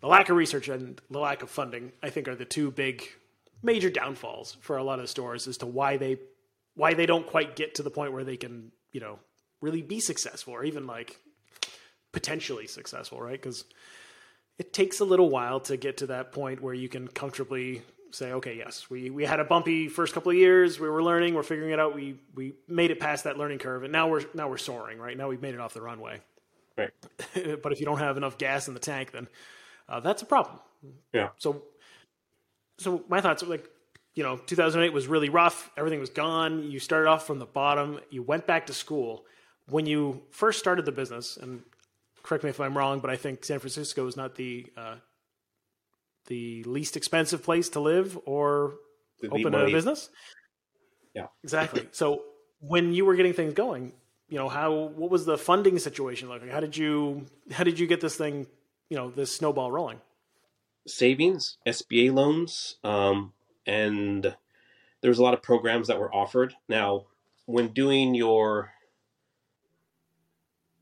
[0.00, 3.02] the lack of research and the lack of funding, I think, are the two big
[3.62, 6.18] major downfalls for a lot of stores as to why they
[6.76, 9.18] why they don't quite get to the point where they can, you know,
[9.60, 11.18] really be successful or even like
[12.12, 13.40] potentially successful, right?
[13.40, 13.64] Because
[14.58, 17.82] it takes a little while to get to that point where you can comfortably
[18.14, 20.78] say, okay, yes, we, we had a bumpy first couple of years.
[20.78, 21.94] We were learning, we're figuring it out.
[21.94, 24.98] We we made it past that learning curve, and now we're now we're soaring.
[24.98, 26.20] Right now, we've made it off the runway.
[26.76, 26.90] Right.
[27.62, 29.28] but if you don't have enough gas in the tank, then
[29.88, 30.58] uh, that's a problem.
[31.12, 31.30] Yeah.
[31.38, 31.62] So,
[32.78, 33.68] so my thoughts are like,
[34.14, 35.70] you know, 2008 was really rough.
[35.76, 36.70] Everything was gone.
[36.70, 37.98] You started off from the bottom.
[38.10, 39.24] You went back to school.
[39.68, 41.62] When you first started the business, and
[42.22, 44.96] correct me if I'm wrong, but I think San Francisco is not the uh,
[46.26, 48.74] the least expensive place to live or
[49.30, 50.10] open a business.
[51.14, 51.88] Yeah, exactly.
[51.92, 52.24] so
[52.60, 53.92] when you were getting things going,
[54.28, 56.48] you know how what was the funding situation like?
[56.48, 58.46] How did you how did you get this thing
[58.94, 59.98] you know this snowball rolling.
[60.86, 63.32] Savings, SBA loans, um,
[63.66, 64.36] and
[65.00, 66.54] there was a lot of programs that were offered.
[66.68, 67.06] Now,
[67.44, 68.70] when doing your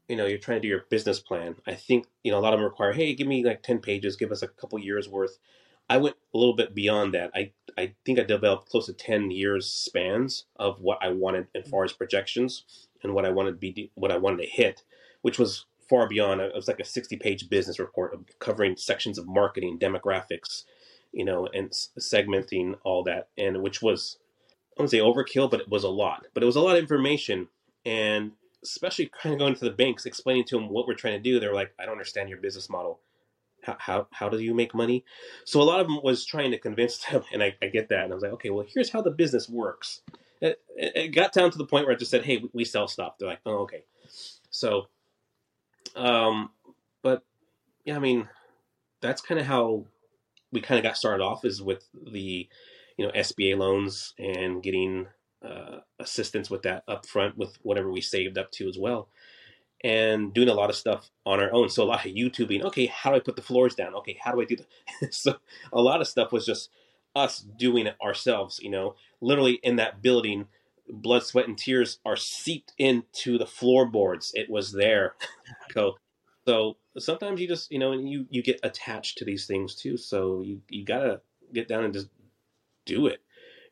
[0.09, 2.53] you know you're trying to do your business plan i think you know a lot
[2.53, 5.38] of them require hey give me like 10 pages give us a couple years worth
[5.88, 9.31] i went a little bit beyond that i i think i developed close to 10
[9.31, 12.64] years spans of what i wanted as far as projections
[13.03, 14.83] and what i wanted to be what i wanted to hit
[15.22, 16.40] which was far beyond.
[16.40, 20.64] It was like a 60 page business report covering sections of marketing, demographics,
[21.12, 23.28] you know, and segmenting all that.
[23.37, 24.16] And which was,
[24.70, 26.26] I wouldn't say overkill, but it was a lot.
[26.33, 27.48] But it was a lot of information.
[27.85, 28.33] And
[28.64, 31.38] especially kind of going to the banks, explaining to them what we're trying to do.
[31.38, 33.00] They're like, I don't understand your business model.
[33.62, 35.05] How, how, how do you make money?
[35.44, 37.22] So a lot of them was trying to convince them.
[37.35, 38.05] And I, I get that.
[38.05, 40.00] And I was like, okay, well, here's how the business works.
[40.40, 43.18] It, it got down to the point where I just said, hey, we sell stuff.
[43.18, 43.85] They're like, oh, okay.
[44.48, 44.87] So
[45.97, 46.51] um,
[47.03, 47.23] but
[47.85, 48.29] yeah, I mean,
[49.01, 49.87] that's kind of how
[50.53, 52.49] we kind of got started off is with the,
[52.97, 55.07] you know, SBA loans and getting
[55.45, 59.09] uh, assistance with that up front with whatever we saved up to as well.
[59.85, 61.68] And doing a lot of stuff on our own.
[61.68, 62.62] So a lot of YouTubing.
[62.62, 63.95] Okay, how do I put the floors down?
[63.95, 65.12] Okay, how do I do that?
[65.14, 65.37] so
[65.73, 66.71] a lot of stuff was just
[67.16, 68.61] us doing it ourselves.
[68.62, 70.47] You know, literally in that building,
[70.88, 74.33] blood, sweat, and tears are seeped into the floorboards.
[74.35, 75.14] It was there.
[75.75, 75.97] so,
[76.47, 79.97] so sometimes you just you know and you you get attached to these things too.
[79.97, 81.21] So you you gotta
[81.53, 82.09] get down and just
[82.85, 83.23] do it.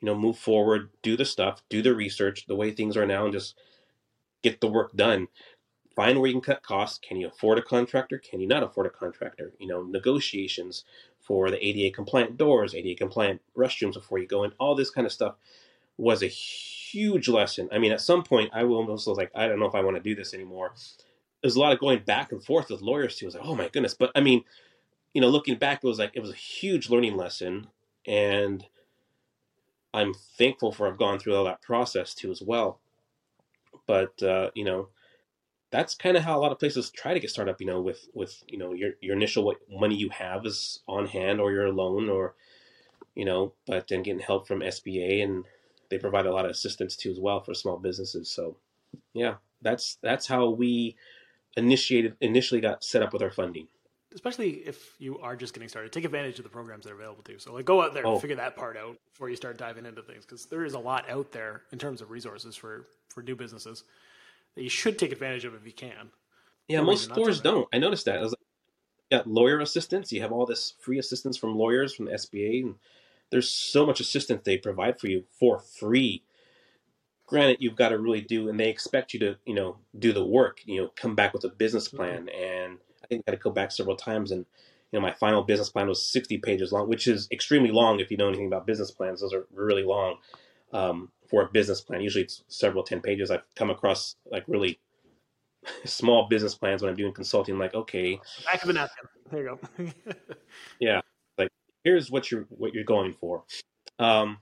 [0.01, 3.25] You know, move forward, do the stuff, do the research, the way things are now,
[3.25, 3.55] and just
[4.43, 5.29] get the work done.
[5.95, 6.99] Find where you can cut costs.
[6.99, 8.19] Can you afford a contractor?
[8.19, 9.53] Can you not afford a contractor?
[9.59, 10.85] You know, negotiations
[11.21, 14.53] for the ADA compliant doors, ADA compliant restrooms before you go in.
[14.59, 15.35] All this kind of stuff
[15.99, 16.29] was a
[16.93, 17.69] huge lesson.
[17.73, 19.97] I mean, at some point, I almost was like, I don't know if I want
[19.97, 20.73] to do this anymore.
[21.43, 23.27] There's a lot of going back and forth with lawyers too.
[23.27, 23.95] I was like, oh my goodness.
[23.95, 24.45] But I mean,
[25.15, 27.69] you know, looking back, it was like it was a huge learning lesson,
[28.07, 28.65] and
[29.93, 32.81] I'm thankful for I've gone through all that process too as well.
[33.87, 34.89] But uh, you know,
[35.71, 37.61] that's kind of how a lot of places try to get started up.
[37.61, 41.07] You know, with with you know your your initial what money you have is on
[41.07, 42.35] hand or your loan or
[43.15, 45.45] you know, but then getting help from SBA and
[45.91, 48.31] they provide a lot of assistance too as well for small businesses.
[48.31, 48.57] So
[49.13, 50.97] yeah, that's that's how we
[51.57, 53.67] initiated initially got set up with our funding
[54.15, 57.23] especially if you are just getting started, take advantage of the programs that are available
[57.23, 57.39] to you.
[57.39, 58.13] So like go out there oh.
[58.13, 60.79] and figure that part out before you start diving into things because there is a
[60.79, 63.85] lot out there in terms of resources for for new businesses
[64.55, 66.11] that you should take advantage of if you can.
[66.69, 67.69] Yeah, most stores don't.
[67.73, 68.19] I noticed that.
[68.19, 68.39] I was like,
[69.11, 70.13] you got lawyer assistance.
[70.13, 72.75] You have all this free assistance from lawyers from the SBA, and
[73.31, 76.23] there's so much assistance they provide for you for free.
[77.27, 80.25] Granted, you've got to really do, and they expect you to, you know, do the
[80.25, 80.61] work.
[80.65, 81.97] You know, come back with a business mm-hmm.
[81.97, 84.47] plan and I think I had to go back several times, and
[84.93, 88.11] you know my final business plan was 60 pages long, which is extremely long if
[88.11, 89.21] you know anything about business plans.
[89.21, 90.17] Those are really long
[90.73, 92.01] um, for a business plan.
[92.01, 93.31] Usually it's several 10 pages.
[93.31, 94.81] I've come across like really
[95.85, 97.59] small business plans when I'm doing consulting.
[97.59, 99.05] Like, okay, back of a napkin.
[99.31, 99.93] There you go.
[100.81, 101.01] yeah,
[101.85, 103.45] here's what you're what you're going for.
[103.99, 104.39] Um,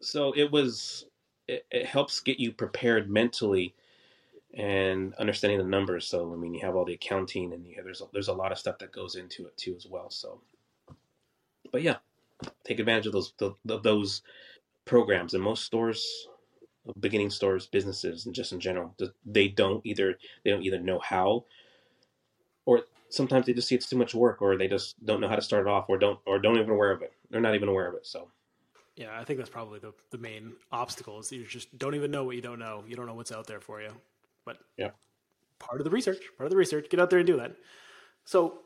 [0.00, 1.06] so it was
[1.48, 3.74] it, it helps get you prepared mentally
[4.56, 6.06] and understanding the numbers.
[6.06, 8.32] So I mean, you have all the accounting, and you have, there's a, there's a
[8.32, 10.10] lot of stuff that goes into it too as well.
[10.10, 10.40] So,
[11.72, 11.96] but yeah,
[12.64, 14.22] take advantage of those the, those
[14.84, 15.34] programs.
[15.34, 16.28] And most stores,
[17.00, 18.94] beginning stores, businesses, and just in general,
[19.26, 21.44] they don't either they don't either know how,
[22.64, 22.82] or
[23.14, 25.42] sometimes they just see it's too much work, or they just don't know how to
[25.42, 27.12] start it off, or don't or don't even aware of it.
[27.30, 28.06] They're not even aware of it.
[28.06, 28.28] So.
[28.96, 32.22] Yeah, I think that's probably the, the main obstacle is you just don't even know
[32.22, 32.84] what you don't know.
[32.86, 33.90] You don't know what's out there for you.
[34.44, 34.90] But yeah,
[35.58, 36.88] part of the research, part of the research.
[36.90, 37.56] Get out there and do that.
[38.24, 38.60] So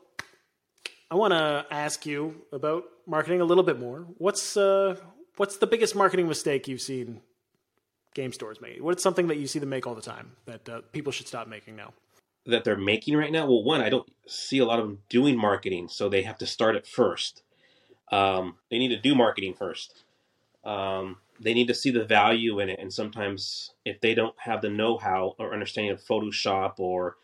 [1.11, 4.05] I want to ask you about marketing a little bit more.
[4.17, 4.97] What's uh,
[5.37, 7.21] what's the biggest marketing mistake you've seen
[8.13, 8.83] game stores make?
[8.83, 11.47] What's something that you see them make all the time that uh, people should stop
[11.47, 11.93] making now?
[12.49, 13.45] That they're making right now?
[13.45, 16.47] Well, one, I don't see a lot of them doing marketing, so they have to
[16.47, 17.43] start it first.
[18.11, 20.03] Um, they need to do marketing first.
[20.63, 22.79] Um, they need to see the value in it.
[22.79, 27.17] And sometimes if they don't have the know-how or understanding of Photoshop or,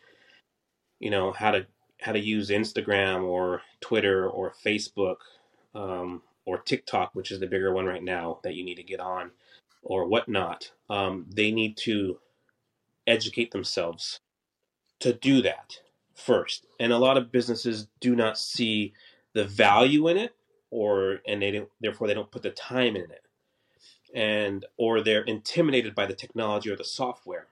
[1.00, 1.66] you know, how to
[2.00, 5.16] how to use Instagram or Twitter or Facebook
[5.74, 9.00] um, or TikTok, which is the bigger one right now that you need to get
[9.00, 9.32] on,
[9.82, 12.18] or whatnot, um, they need to
[13.06, 14.20] educate themselves
[15.00, 15.80] to do that
[16.14, 16.66] first.
[16.80, 18.92] And a lot of businesses do not see
[19.32, 20.34] the value in it,
[20.70, 23.26] or and they don't, therefore they don't put the time in it
[24.16, 27.48] and or they're intimidated by the technology or the software.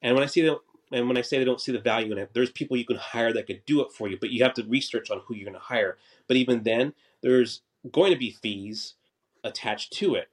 [0.00, 0.56] And when I see them,
[0.90, 2.96] and when I say they don't see the value in it, there's people you can
[2.96, 5.44] hire that could do it for you, but you have to research on who you're
[5.44, 5.98] going to hire.
[6.26, 7.60] But even then, there's
[7.92, 8.94] going to be fees
[9.44, 10.28] attached to it.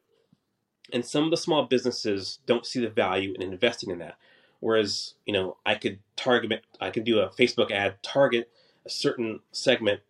[0.91, 4.17] And some of the small businesses don't see the value in investing in that.
[4.59, 8.49] Whereas, you know, I could target, I could do a Facebook ad, target
[8.85, 10.01] a certain segment,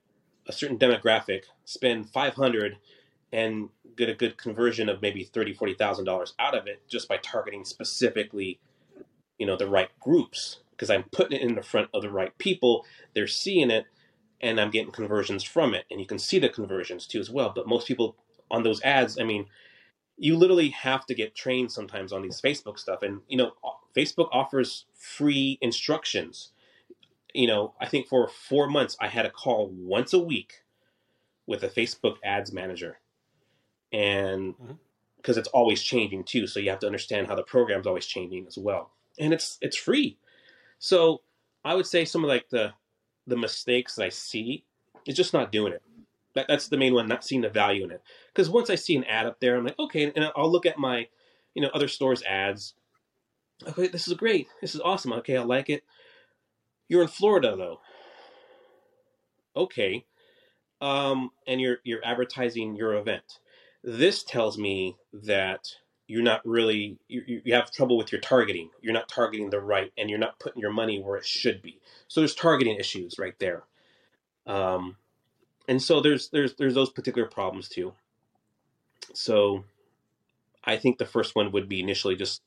[0.47, 2.77] a certain demographic, spend 500
[3.31, 7.09] and get a good conversion of maybe thirty, forty thousand dollars out of it just
[7.09, 8.59] by targeting specifically,
[9.37, 12.37] you know, the right groups because I'm putting it in the front of the right
[12.37, 12.85] people.
[13.13, 13.85] They're seeing it,
[14.41, 17.51] and I'm getting conversions from it, and you can see the conversions too as well.
[17.53, 18.15] But most people
[18.49, 19.47] on those ads, I mean,
[20.17, 23.53] you literally have to get trained sometimes on these Facebook stuff, and you know,
[23.95, 26.51] Facebook offers free instructions.
[27.33, 30.63] You know, I think for four months I had a call once a week
[31.45, 32.99] with a Facebook ads manager.
[33.93, 34.55] And
[35.17, 35.39] because mm-hmm.
[35.39, 36.47] it's always changing too.
[36.47, 38.91] So you have to understand how the program's always changing as well.
[39.19, 40.17] And it's it's free.
[40.79, 41.21] So
[41.67, 42.73] i would say some of like the
[43.27, 44.63] the mistakes that i see
[45.05, 45.83] is just not doing it
[46.37, 48.01] that, that's the main one not seeing the value in it.
[48.33, 50.77] Because once i see an ad up there i'm like okay and i'll look at
[50.77, 51.07] my
[51.53, 52.75] you know other stores ads.
[53.67, 54.47] Okay this is great.
[54.61, 55.13] This is awesome.
[55.13, 55.83] Okay i like it.
[56.87, 57.79] You're in florida though.
[59.55, 60.05] Okay.
[60.79, 63.39] Um and you're you're advertising your event.
[63.83, 65.67] This tells me that
[66.07, 68.69] you're not really you, you have trouble with your targeting.
[68.81, 71.79] You're not targeting the right, and you're not putting your money where it should be.
[72.07, 73.63] So there's targeting issues right there.
[74.45, 74.95] Um,
[75.67, 77.93] and so there's there's there's those particular problems too.
[79.13, 79.63] So
[80.63, 82.41] I think the first one would be initially just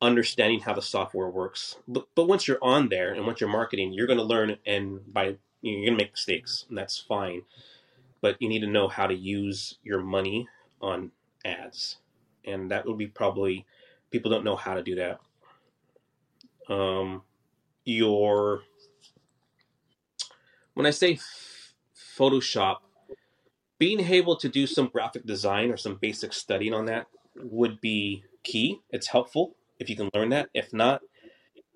[0.00, 1.76] understanding how the software works.
[1.88, 5.00] But, but once you're on there and once you're marketing, you're going to learn and
[5.12, 7.42] by you're going to make mistakes, and that's fine.
[8.20, 10.48] But you need to know how to use your money
[10.80, 11.10] on
[11.44, 11.96] ads,
[12.44, 13.66] and that would be probably
[14.10, 15.18] people don't know how to do that.
[16.72, 17.22] Um,
[17.84, 18.62] your
[20.74, 21.18] when I say
[22.16, 22.76] Photoshop,
[23.78, 28.24] being able to do some graphic design or some basic studying on that would be
[28.42, 28.80] key.
[28.90, 30.48] It's helpful if you can learn that.
[30.54, 31.02] If not,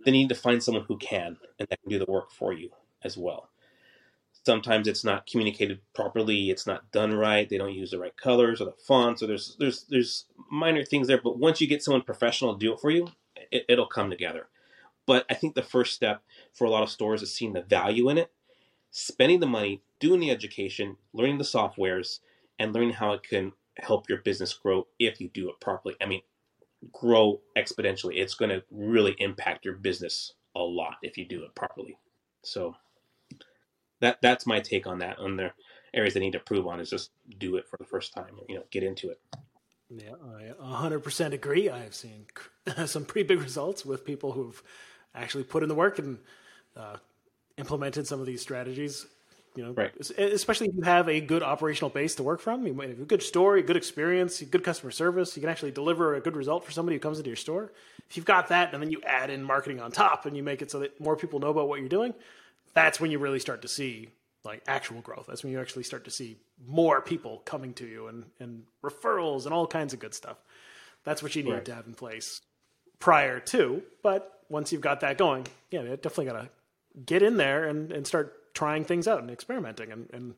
[0.05, 2.53] then you need to find someone who can and that can do the work for
[2.53, 2.70] you
[3.03, 3.50] as well.
[4.46, 8.61] Sometimes it's not communicated properly, it's not done right, they don't use the right colors
[8.61, 11.20] or the fonts, or there's there's there's minor things there.
[11.22, 13.09] But once you get someone professional to do it for you,
[13.50, 14.48] it, it'll come together.
[15.05, 16.22] But I think the first step
[16.55, 18.31] for a lot of stores is seeing the value in it,
[18.90, 22.18] spending the money, doing the education, learning the softwares,
[22.58, 25.94] and learning how it can help your business grow if you do it properly.
[26.02, 26.22] I mean,
[26.92, 28.16] grow exponentially.
[28.16, 31.98] It's going to really impact your business a lot if you do it properly.
[32.42, 32.74] So
[34.00, 35.18] that that's my take on that.
[35.18, 35.52] On the
[35.94, 38.38] areas they need to improve on is just do it for the first time.
[38.48, 39.20] You know, get into it.
[39.90, 41.68] Yeah, I 100% agree.
[41.68, 42.26] I have seen
[42.86, 44.62] some pretty big results with people who've
[45.14, 46.18] actually put in the work and
[46.76, 46.96] uh,
[47.58, 49.06] implemented some of these strategies
[49.56, 49.92] you know, right.
[50.16, 53.04] especially if you have a good operational base to work from, you might have a
[53.04, 55.36] good story, good experience, good customer service.
[55.36, 57.72] You can actually deliver a good result for somebody who comes into your store.
[58.08, 60.62] If you've got that, and then you add in marketing on top, and you make
[60.62, 62.14] it so that more people know about what you're doing,
[62.74, 64.08] that's when you really start to see
[64.44, 65.26] like actual growth.
[65.26, 66.36] That's when you actually start to see
[66.66, 70.38] more people coming to you and and referrals and all kinds of good stuff.
[71.04, 71.64] That's what you need right.
[71.64, 72.40] to have in place
[72.98, 73.82] prior to.
[74.02, 76.48] But once you've got that going, yeah, you definitely got to
[77.04, 79.92] get in there and, and start trying things out and experimenting.
[79.92, 80.34] And, and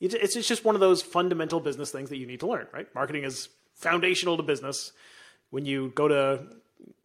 [0.00, 2.92] it's, it's just one of those fundamental business things that you need to learn, right?
[2.94, 4.92] Marketing is foundational to business.
[5.50, 6.44] When you go to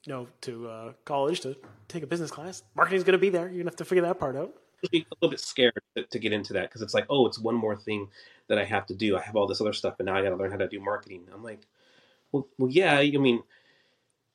[0.05, 1.55] you know to uh, college to
[1.87, 3.43] take a business class, marketing is going to be there.
[3.43, 4.53] You're going to have to figure that part out.
[4.91, 7.39] Be a little bit scared to, to get into that because it's like, oh, it's
[7.39, 8.07] one more thing
[8.47, 9.17] that I have to do.
[9.17, 10.79] I have all this other stuff, and now I got to learn how to do
[10.79, 11.23] marketing.
[11.33, 11.61] I'm like,
[12.31, 12.95] well, well, yeah.
[12.95, 13.43] I mean,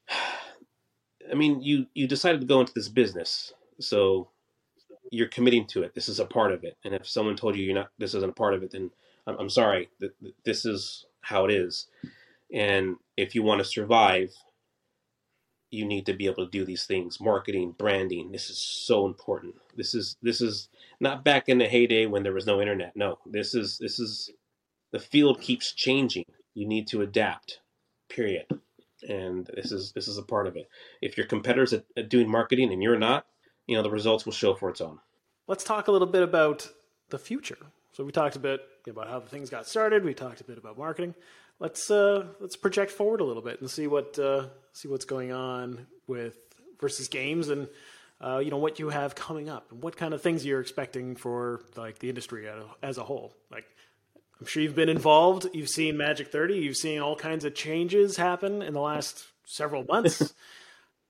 [1.30, 4.28] I mean, you you decided to go into this business, so
[5.12, 5.94] you're committing to it.
[5.94, 6.78] This is a part of it.
[6.84, 8.90] And if someone told you you're not, this isn't a part of it, then
[9.26, 9.90] I'm, I'm sorry.
[10.44, 11.86] This is how it is.
[12.52, 14.34] And if you want to survive,
[15.70, 17.20] you need to be able to do these things.
[17.20, 18.32] Marketing, branding.
[18.32, 19.54] This is so important.
[19.76, 22.96] This is this is not back in the heyday when there was no internet.
[22.96, 24.30] No, this is this is
[24.92, 26.24] the field keeps changing.
[26.54, 27.60] You need to adapt.
[28.08, 28.46] Period.
[29.08, 30.68] And this is this is a part of it.
[31.02, 33.26] If your competitors at doing marketing and you're not,
[33.66, 34.98] you know the results will show for its own.
[35.46, 36.68] Let's talk a little bit about
[37.10, 37.58] the future.
[37.92, 40.04] So we talked a bit about how the things got started.
[40.04, 41.14] We talked a bit about marketing.
[41.58, 45.32] Let's uh, let's project forward a little bit and see what uh, see what's going
[45.32, 46.36] on with
[46.80, 47.68] versus games and
[48.20, 51.14] uh, you know what you have coming up and what kind of things you're expecting
[51.16, 52.48] for like the industry
[52.82, 53.34] as a whole.
[53.50, 53.66] Like
[54.40, 55.46] I'm sure you've been involved.
[55.52, 56.54] You've seen Magic 30.
[56.54, 60.34] You've seen all kinds of changes happen in the last several months.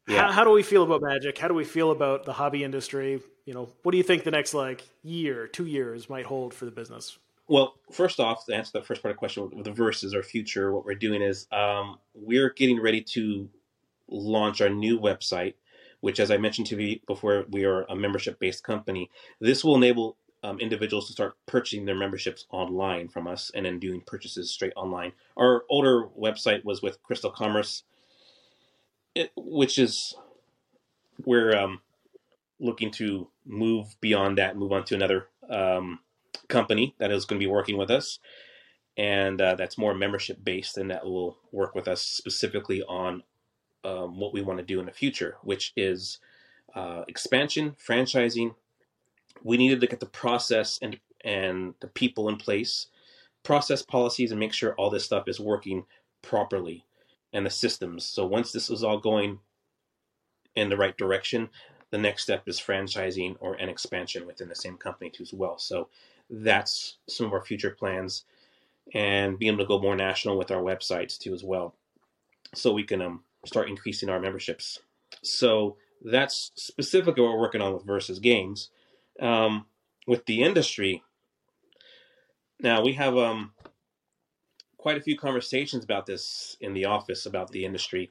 [0.09, 0.27] Yeah.
[0.27, 1.39] How, how, do we feel about magic?
[1.39, 3.21] How do we feel about the hobby industry?
[3.45, 6.65] You know, what do you think the next like year, two years might hold for
[6.65, 7.19] the business?
[7.49, 10.23] Well, first off, to answer the first part of the question with the verses our
[10.23, 13.49] future, what we're doing is um, we're getting ready to
[14.09, 15.55] launch our new website,
[16.01, 19.11] which, as I mentioned to you before, we are a membership based company.
[19.41, 23.79] This will enable um, individuals to start purchasing their memberships online from us and then
[23.79, 25.13] doing purchases straight online.
[25.37, 27.85] Our older website was with Crystal Commerce
[29.15, 30.15] it, which is
[31.25, 31.81] we're um,
[32.59, 36.01] looking to move beyond that, move on to another um,
[36.49, 38.19] company that is going to be working with us,
[38.97, 43.23] and uh, that's more membership based, and that will work with us specifically on
[43.85, 46.19] um, what we want to do in the future, which is
[46.75, 48.55] uh, expansion, franchising.
[49.43, 52.87] We needed to get the process and and the people in place,
[53.43, 55.85] process policies, and make sure all this stuff is working
[56.23, 56.85] properly
[57.33, 58.05] and the systems.
[58.05, 59.41] So once this is all going
[60.55, 61.49] in the right direction,
[61.91, 65.59] the next step is franchising or an expansion within the same company too as well.
[65.59, 65.89] So
[66.29, 68.25] that's some of our future plans
[68.95, 71.75] and being able to go more national with our websites too as well.
[72.55, 74.81] So we can um, start increasing our memberships.
[75.23, 78.71] So that's specifically what we're working on with Versus Games.
[79.21, 79.67] Um,
[80.07, 81.03] with the industry,
[82.61, 83.53] now we have um,
[84.83, 88.11] quite a few conversations about this in the office about the industry.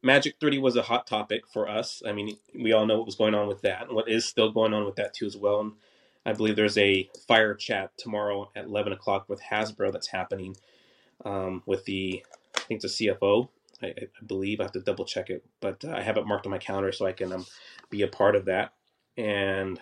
[0.00, 2.04] Magic 30 was a hot topic for us.
[2.06, 4.52] I mean, we all know what was going on with that and what is still
[4.52, 5.58] going on with that too as well.
[5.58, 5.72] And
[6.24, 10.56] I believe there's a fire chat tomorrow at 11 o'clock with Hasbro that's happening
[11.24, 13.48] um, with the, I think the CFO.
[13.82, 16.46] I, I, believe I have to double check it, but uh, I have it marked
[16.46, 17.44] on my calendar so I can um,
[17.90, 18.72] be a part of that.
[19.16, 19.80] And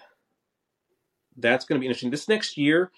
[1.37, 2.11] that's going to be interesting.
[2.11, 2.91] This next year,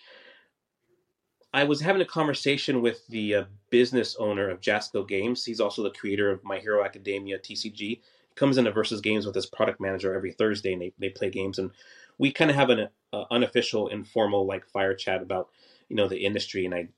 [1.57, 5.43] I was having a conversation with the uh, business owner of Jasco Games.
[5.43, 7.79] He's also the creator of My Hero Academia TCG.
[7.79, 8.03] He
[8.35, 11.59] comes into Versus Games with his product manager every Thursday, and they, they play games.
[11.59, 11.71] And
[12.19, 15.49] we kind of have an uh, unofficial, informal like fire chat about
[15.89, 16.89] you know the industry, and I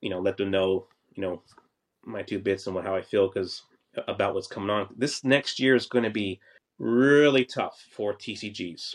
[0.00, 0.86] you know let them know
[1.16, 1.42] you know
[2.04, 3.62] my two bits and how I feel because
[4.06, 4.86] about what's coming on.
[4.96, 6.38] This next year is going to be
[6.78, 8.94] really tough for TCGs.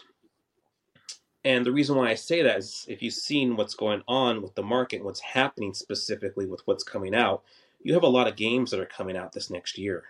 [1.43, 4.53] And the reason why I say that is if you've seen what's going on with
[4.55, 7.43] the market, what's happening specifically with what's coming out,
[7.81, 10.03] you have a lot of games that are coming out this next year.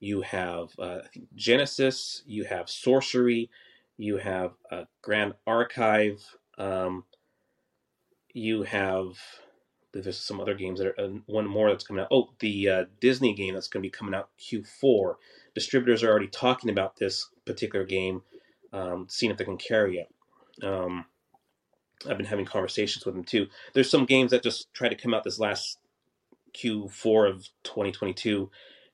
[0.00, 1.00] You have uh,
[1.34, 3.50] Genesis, you have Sorcery,
[3.98, 7.04] you have a Grand Archive, um,
[8.32, 9.18] you have
[9.92, 12.08] there's some other games that are uh, one more that's coming out.
[12.10, 15.14] Oh, the uh, Disney game that's going to be coming out Q4.
[15.54, 18.22] Distributors are already talking about this particular game,
[18.72, 20.08] um, seeing if they can carry it.
[20.62, 21.06] Um,
[22.08, 23.48] I've been having conversations with them too.
[23.74, 25.78] There's some games that just try to come out this last
[26.54, 28.50] Q4 of 2022,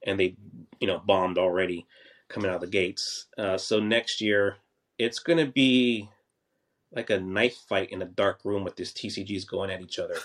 [0.06, 0.36] and they,
[0.80, 1.86] you know, bombed already
[2.28, 3.26] coming out of the gates.
[3.38, 4.58] Uh, so next year,
[4.98, 6.10] it's going to be
[6.92, 10.16] like a knife fight in a dark room with these TCGs going at each other.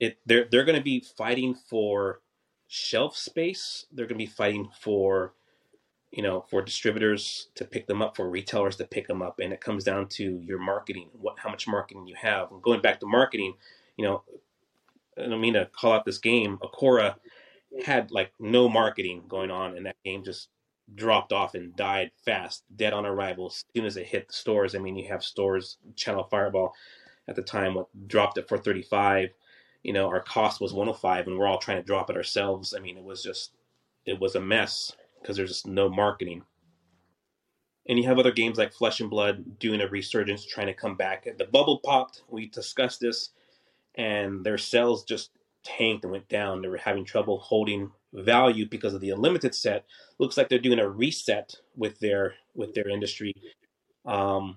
[0.00, 2.20] It they're they're going to be fighting for
[2.68, 3.86] shelf space.
[3.92, 5.34] They're going to be fighting for
[6.10, 9.52] you know, for distributors to pick them up, for retailers to pick them up, and
[9.52, 12.50] it comes down to your marketing, what how much marketing you have.
[12.50, 13.54] And going back to marketing,
[13.96, 14.22] you know,
[15.18, 16.58] I don't mean to call out this game.
[16.58, 17.16] Akora
[17.84, 20.48] had like no marketing going on, and that game just
[20.94, 24.74] dropped off and died fast, dead on arrival as soon as it hit the stores.
[24.74, 26.72] I mean, you have stores, Channel Fireball,
[27.28, 29.28] at the time, what dropped it for thirty five.
[29.82, 32.16] You know, our cost was one hundred five, and we're all trying to drop it
[32.16, 32.72] ourselves.
[32.74, 33.52] I mean, it was just,
[34.06, 34.92] it was a mess
[35.28, 36.42] because there's no marketing.
[37.86, 40.96] And you have other games like Flesh and Blood doing a resurgence, trying to come
[40.96, 41.26] back.
[41.36, 42.22] The bubble popped.
[42.30, 43.30] We discussed this,
[43.94, 45.30] and their sales just
[45.62, 46.62] tanked and went down.
[46.62, 49.84] They were having trouble holding value because of the unlimited set.
[50.18, 53.34] Looks like they're doing a reset with their with their industry,
[54.06, 54.56] um,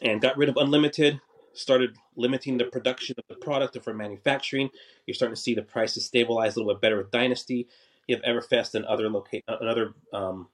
[0.00, 1.20] and got rid of unlimited.
[1.54, 4.70] Started limiting the production of the product for manufacturing.
[5.06, 7.68] You're starting to see the prices stabilize a little bit better with Dynasty
[8.06, 10.48] you have Everfest and other locate another um,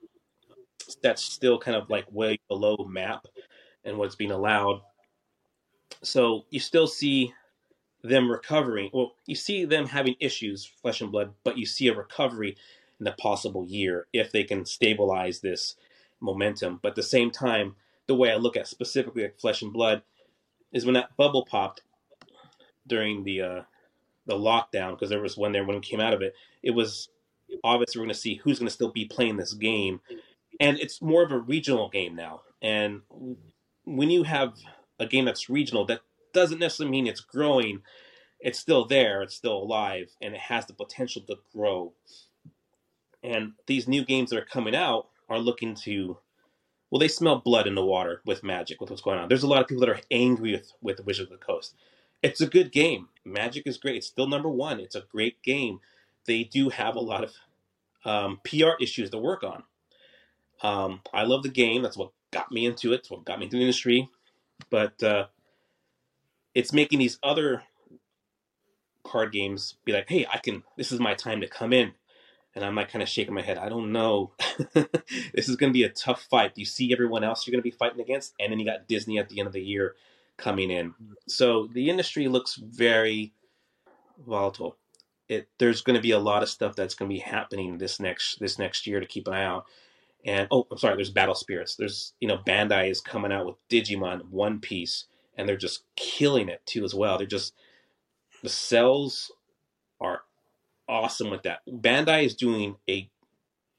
[1.01, 3.25] that's still kind of like way below map
[3.83, 4.81] and what's being allowed.
[6.03, 7.33] So you still see
[8.03, 8.89] them recovering.
[8.93, 12.57] Well, you see them having issues, flesh and blood, but you see a recovery
[12.99, 15.75] in the possible year if they can stabilize this
[16.19, 16.79] momentum.
[16.81, 17.75] But at the same time,
[18.07, 20.01] the way I look at specifically like flesh and blood
[20.71, 21.81] is when that bubble popped
[22.87, 23.61] during the uh,
[24.25, 26.33] the lockdown because there was one there when we came out of it.
[26.63, 27.09] It was
[27.63, 30.01] obviously we're going to see who's going to still be playing this game,
[30.59, 32.41] and it's more of a regional game now.
[32.61, 33.01] And
[33.85, 34.53] when you have
[34.99, 36.01] a game that's regional, that
[36.33, 37.81] doesn't necessarily mean it's growing.
[38.39, 41.93] It's still there, it's still alive, and it has the potential to grow.
[43.23, 46.17] And these new games that are coming out are looking to
[46.91, 49.29] well, they smell blood in the water with Magic, with what's going on.
[49.29, 51.73] There's a lot of people that are angry with, with Wizards of the Coast.
[52.21, 53.07] It's a good game.
[53.23, 53.95] Magic is great.
[53.95, 54.81] It's still number one.
[54.81, 55.79] It's a great game
[56.25, 57.33] they do have a lot of
[58.05, 59.63] um, PR issues to work on.
[60.63, 61.81] Um, I love the game.
[61.81, 63.01] That's what got me into it.
[63.01, 64.09] It's what got me into the industry.
[64.69, 65.27] But uh,
[66.53, 67.63] it's making these other
[69.03, 70.63] card games be like, hey, I can.
[70.77, 71.93] This is my time to come in.
[72.53, 73.57] And I'm like kind of shaking my head.
[73.57, 74.33] I don't know.
[74.73, 76.57] this is going to be a tough fight.
[76.57, 79.17] You see everyone else you're going to be fighting against, and then you got Disney
[79.17, 79.95] at the end of the year
[80.35, 80.93] coming in.
[81.29, 83.33] So the industry looks very
[84.27, 84.75] volatile
[85.31, 88.01] it there's going to be a lot of stuff that's going to be happening this
[88.01, 89.65] next this next year to keep an eye out.
[90.25, 91.77] And oh, I'm sorry, there's Battle Spirits.
[91.77, 95.05] There's you know Bandai is coming out with Digimon, One Piece,
[95.37, 97.17] and they're just killing it too as well.
[97.17, 97.53] They're just
[98.43, 99.31] the sales
[100.01, 100.23] are
[100.89, 101.61] awesome with that.
[101.65, 103.09] Bandai is doing a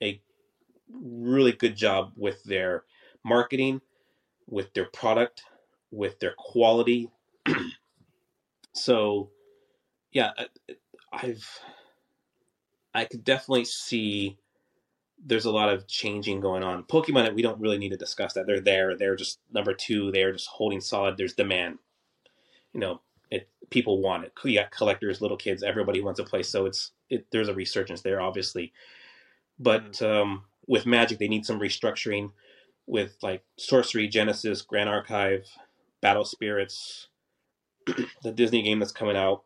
[0.03, 0.22] a
[0.90, 2.84] really good job with their
[3.22, 3.82] marketing,
[4.48, 5.42] with their product,
[5.90, 7.11] with their quality.
[8.72, 9.28] so,
[10.12, 10.74] yeah, uh,
[11.13, 11.61] I've
[12.95, 14.39] I could definitely see
[15.25, 16.83] there's a lot of changing going on.
[16.85, 18.47] Pokemon, we don't really need to discuss that.
[18.47, 18.97] They're there.
[18.97, 20.11] They're just number two.
[20.11, 21.17] They're just holding solid.
[21.17, 21.79] There's demand.
[22.73, 23.01] You know,
[23.31, 24.33] it people want it.
[24.45, 26.43] You got collectors, little kids, everybody wants to play.
[26.43, 28.73] So it's it, there's a resurgence there, obviously.
[29.59, 30.23] But mm.
[30.23, 32.33] um, with Magic, they need some restructuring.
[32.87, 35.47] With like Sorcery, Genesis, Grand Archive,
[36.01, 37.07] Battle Spirits,
[38.23, 39.45] the Disney game that's coming out,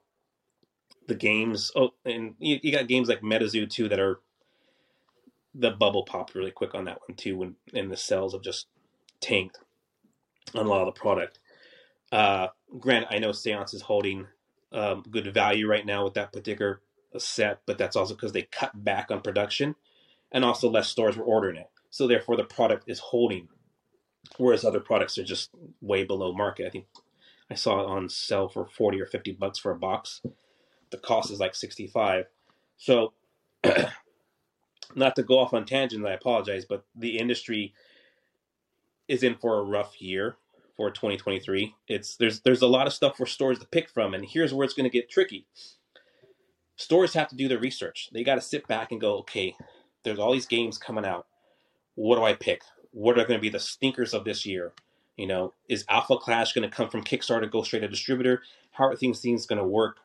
[1.06, 1.72] the games.
[1.76, 4.20] Oh, and you, you got games like MetaZoo too that are
[5.54, 8.66] the bubble popped really quick on that one too, when and the sales have just
[9.20, 9.58] tanked
[10.54, 11.38] on a lot of the product.
[12.12, 12.48] Uh,
[12.78, 14.26] Grant, I know Seance is holding
[14.72, 16.80] um, good value right now with that particular
[17.16, 19.74] set, but that's also because they cut back on production,
[20.30, 21.70] and also less stores were ordering it.
[21.90, 23.48] So therefore, the product is holding,
[24.36, 25.50] whereas other products are just
[25.80, 26.66] way below market.
[26.66, 26.86] I think
[27.50, 30.20] I saw it on sale for forty or fifty bucks for a box.
[30.90, 32.26] The cost is like sixty five.
[32.78, 33.12] So,
[34.94, 37.74] not to go off on tangents, I apologize, but the industry
[39.08, 40.36] is in for a rough year
[40.76, 41.74] for 2023.
[41.88, 44.64] It's there's there's a lot of stuff for stores to pick from, and here's where
[44.64, 45.46] it's going to get tricky.
[46.76, 48.10] Stores have to do their research.
[48.12, 49.56] They got to sit back and go, okay,
[50.04, 51.26] there's all these games coming out.
[51.94, 52.60] What do I pick?
[52.90, 54.72] What are going to be the stinkers of this year?
[55.16, 58.42] You know, is Alpha Clash going to come from Kickstarter, go straight to distributor?
[58.72, 59.96] How are things things going to work?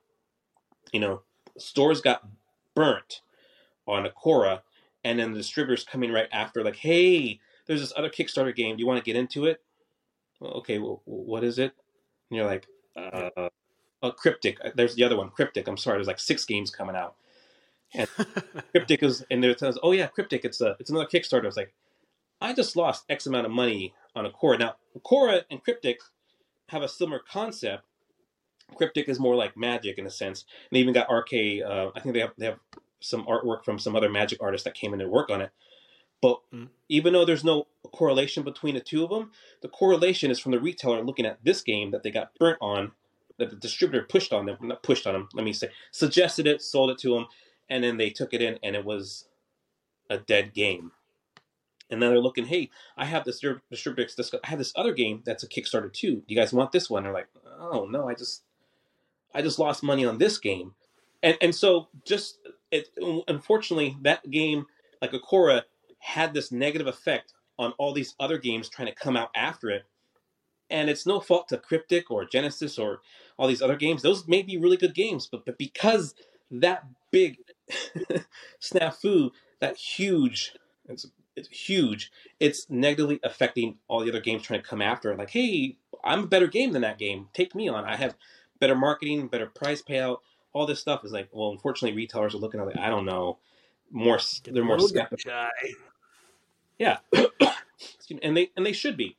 [0.92, 1.22] You know,
[1.58, 2.28] stores got
[2.76, 3.22] burnt
[3.88, 4.62] on Akora,
[5.04, 8.76] and then the distributors coming right after, like, hey, there's this other Kickstarter game.
[8.76, 9.62] Do you want to get into it?
[10.42, 11.72] well, okay, well, what is it?
[12.30, 12.68] And you're like,
[12.98, 13.30] uh,
[14.02, 14.58] oh, Kryptik.
[14.66, 15.68] Uh, there's the other one, Kryptik.
[15.68, 17.16] I'm sorry, there's like six games coming out.
[17.94, 18.10] And
[18.76, 20.44] Kryptik is, and there says, oh yeah, Kryptik.
[20.44, 21.46] It's a, it's another Kickstarter.
[21.46, 21.74] It's like,
[22.42, 24.60] I just lost X amount of money on Akora.
[24.60, 25.98] Now, Akora and Kryptik
[26.70, 27.84] have a similar concept.
[28.80, 30.46] Kryptik is more like magic in a sense.
[30.70, 31.34] And they even got RK.
[31.66, 32.60] Uh, I think they have they have
[33.00, 35.52] some artwork from some other magic artists that came in and work on it.
[36.22, 36.70] But mm.
[36.88, 40.60] even though there's no correlation between the two of them, the correlation is from the
[40.60, 42.92] retailer looking at this game that they got burnt on,
[43.38, 46.62] that the distributor pushed on them, not pushed on them, let me say, suggested it,
[46.62, 47.26] sold it to them,
[47.70, 49.26] and then they took it in and it was
[50.10, 50.92] a dead game.
[51.90, 54.08] And then they're looking, hey, I have this distributor,
[54.44, 56.18] I have this other game that's a Kickstarter too.
[56.18, 57.04] Do you guys want this one?
[57.04, 57.28] They're like,
[57.60, 58.44] oh no, I just,
[59.34, 60.74] I just lost money on this game,
[61.24, 62.40] and and so just
[62.72, 62.90] it,
[63.28, 64.66] unfortunately that game
[65.02, 65.64] like Akora
[66.00, 69.84] had this negative effect on all these other games trying to come out after it.
[70.70, 73.02] And it's no fault to Kryptik or Genesis or
[73.38, 74.02] all these other games.
[74.02, 76.16] Those may be really good games, but, but because
[76.50, 77.38] that big
[78.62, 80.54] snafu, that huge,
[80.88, 81.06] it's,
[81.36, 85.16] it's huge, it's negatively affecting all the other games trying to come after.
[85.16, 87.28] Like, hey, I'm a better game than that game.
[87.34, 87.86] Take me on.
[87.86, 88.16] I have
[88.62, 90.20] better marketing, better price payout.
[90.54, 93.40] All this stuff is like, well, unfortunately, retailers are looking at like, I don't know,
[93.92, 94.20] more.
[94.46, 95.50] They're more skeptical.
[96.78, 97.00] Yeah,
[98.22, 99.18] and they and they should be.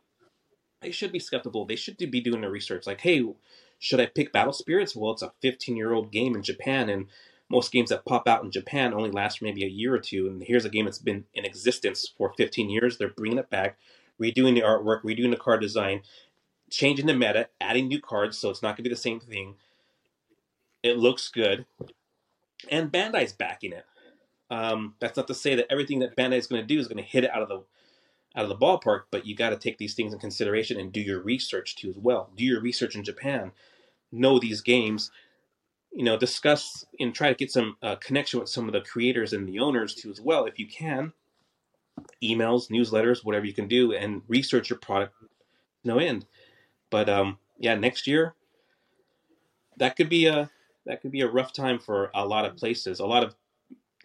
[0.80, 1.64] They should be skeptical.
[1.64, 2.86] They should be doing their research.
[2.86, 3.24] Like, hey,
[3.78, 4.96] should I pick Battle Spirits?
[4.96, 7.06] Well, it's a 15 year old game in Japan, and
[7.48, 10.26] most games that pop out in Japan only last maybe a year or two.
[10.26, 12.96] And here's a game that's been in existence for 15 years.
[12.96, 13.76] They're bringing it back,
[14.20, 16.02] redoing the artwork, redoing the card design,
[16.72, 19.54] changing the meta, adding new cards, so it's not going to be the same thing.
[20.82, 21.66] It looks good,
[22.70, 23.84] and Bandai's backing it.
[24.50, 27.02] Um, that's not to say that everything that Bandai is going to do is going
[27.02, 27.62] to hit it out of the
[28.34, 31.00] out of the ballpark, but you got to take these things in consideration and do
[31.00, 32.30] your research too as well.
[32.34, 33.52] Do your research in Japan,
[34.10, 35.10] know these games,
[35.92, 39.34] you know, discuss and try to get some uh, connection with some of the creators
[39.34, 41.12] and the owners too as well, if you can.
[42.24, 45.14] Emails, newsletters, whatever you can do, and research your product
[45.84, 46.26] no end.
[46.92, 48.34] But um, yeah, next year
[49.78, 50.48] that could be a
[50.86, 53.00] that could be a rough time for a lot of places.
[53.00, 53.34] A lot of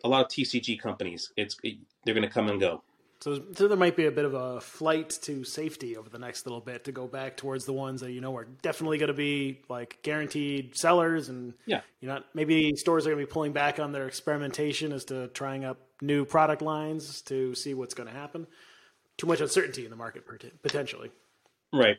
[0.04, 1.32] a lot of TCG companies.
[1.38, 2.84] It's it, they're going to come and go.
[3.20, 6.46] So, so there might be a bit of a flight to safety over the next
[6.46, 9.14] little bit to go back towards the ones that you know are definitely going to
[9.14, 13.54] be like guaranteed sellers, and yeah, you know maybe stores are going to be pulling
[13.54, 18.08] back on their experimentation as to trying up new product lines to see what's going
[18.08, 18.48] to happen.
[19.18, 20.24] Too much uncertainty in the market
[20.62, 21.12] potentially.
[21.74, 21.98] Right.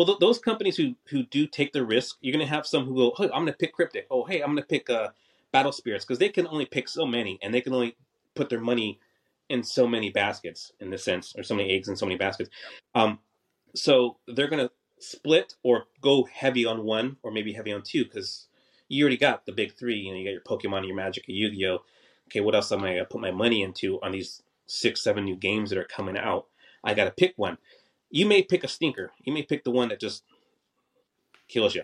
[0.00, 2.86] Well, th- those companies who who do take the risk, you're going to have some
[2.86, 5.08] who go, "Hey, I'm going to pick Kryptik." Oh, hey, I'm going to pick uh,
[5.52, 7.98] battle spirits because they can only pick so many and they can only
[8.34, 8.98] put their money
[9.50, 12.48] in so many baskets in this sense or so many eggs in so many baskets.
[12.94, 13.18] Um,
[13.74, 18.04] so they're going to split or go heavy on one or maybe heavy on two
[18.06, 18.46] because
[18.88, 21.50] you already got the big three you know you got your pokemon your magic your
[21.50, 21.78] yu-gi-oh.
[22.28, 25.24] Okay what else am i going to put my money into on these six seven
[25.26, 26.46] new games that are coming out?
[26.82, 27.58] I got to pick one
[28.10, 30.24] you may pick a stinker you may pick the one that just
[31.48, 31.82] kills you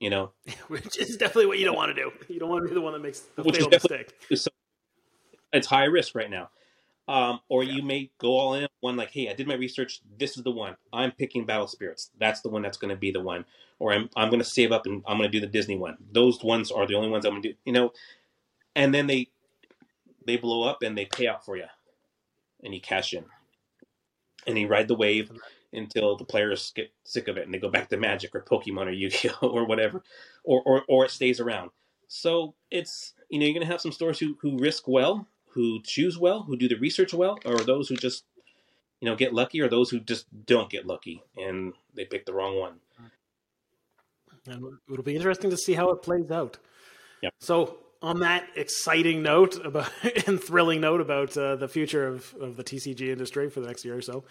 [0.00, 0.32] you know,
[0.68, 2.10] which is definitely what you don't want to do.
[2.28, 4.12] You don't want to be the one that makes the which fatal mistake.
[4.34, 4.50] So,
[5.52, 6.50] it's high risk right now.
[7.06, 10.00] Um, or you may go all in one like, hey, I did my research.
[10.16, 10.76] This is the one.
[10.92, 12.10] I'm picking Battle Spirits.
[12.20, 13.44] That's the one that's going to be the one.
[13.80, 15.96] Or I'm I'm going to save up and I'm going to do the Disney one.
[16.12, 17.54] Those ones are the only ones I'm going to do.
[17.64, 17.92] You know,
[18.76, 19.28] and then they
[20.24, 21.64] they blow up and they pay out for you,
[22.62, 23.24] and you cash in,
[24.46, 25.30] and you ride the wave
[25.72, 28.86] until the players get sick of it and they go back to Magic or Pokemon
[28.86, 30.02] or Yu-Gi-Oh or whatever,
[30.44, 31.70] or or or it stays around.
[32.08, 35.80] So it's you know you're going to have some stores who who risk well, who
[35.82, 38.24] choose well, who do the research well, or those who just
[39.00, 42.32] you know get lucky, or those who just don't get lucky and they pick the
[42.32, 42.74] wrong one.
[44.46, 46.56] And it'll be interesting to see how it plays out.
[47.22, 47.34] Yep.
[47.40, 49.90] So on that exciting note about
[50.26, 53.84] and thrilling note about uh, the future of, of the TCG industry for the next
[53.84, 54.24] year or so,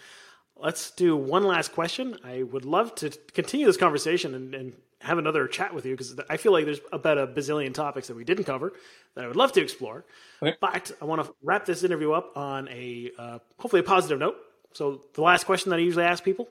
[0.56, 2.16] let's do one last question.
[2.24, 6.18] I would love to continue this conversation and, and have another chat with you because
[6.28, 8.72] I feel like there's about a bazillion topics that we didn't cover
[9.14, 10.04] that I would love to explore.
[10.42, 10.56] Okay.
[10.60, 14.36] But I want to wrap this interview up on a uh, hopefully a positive note.
[14.72, 16.48] So the last question that I usually ask people,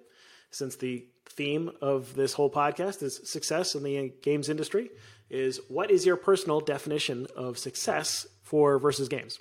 [0.52, 4.90] since the theme of this whole podcast is success in the games industry,
[5.30, 9.40] is what is your personal definition of success for versus games?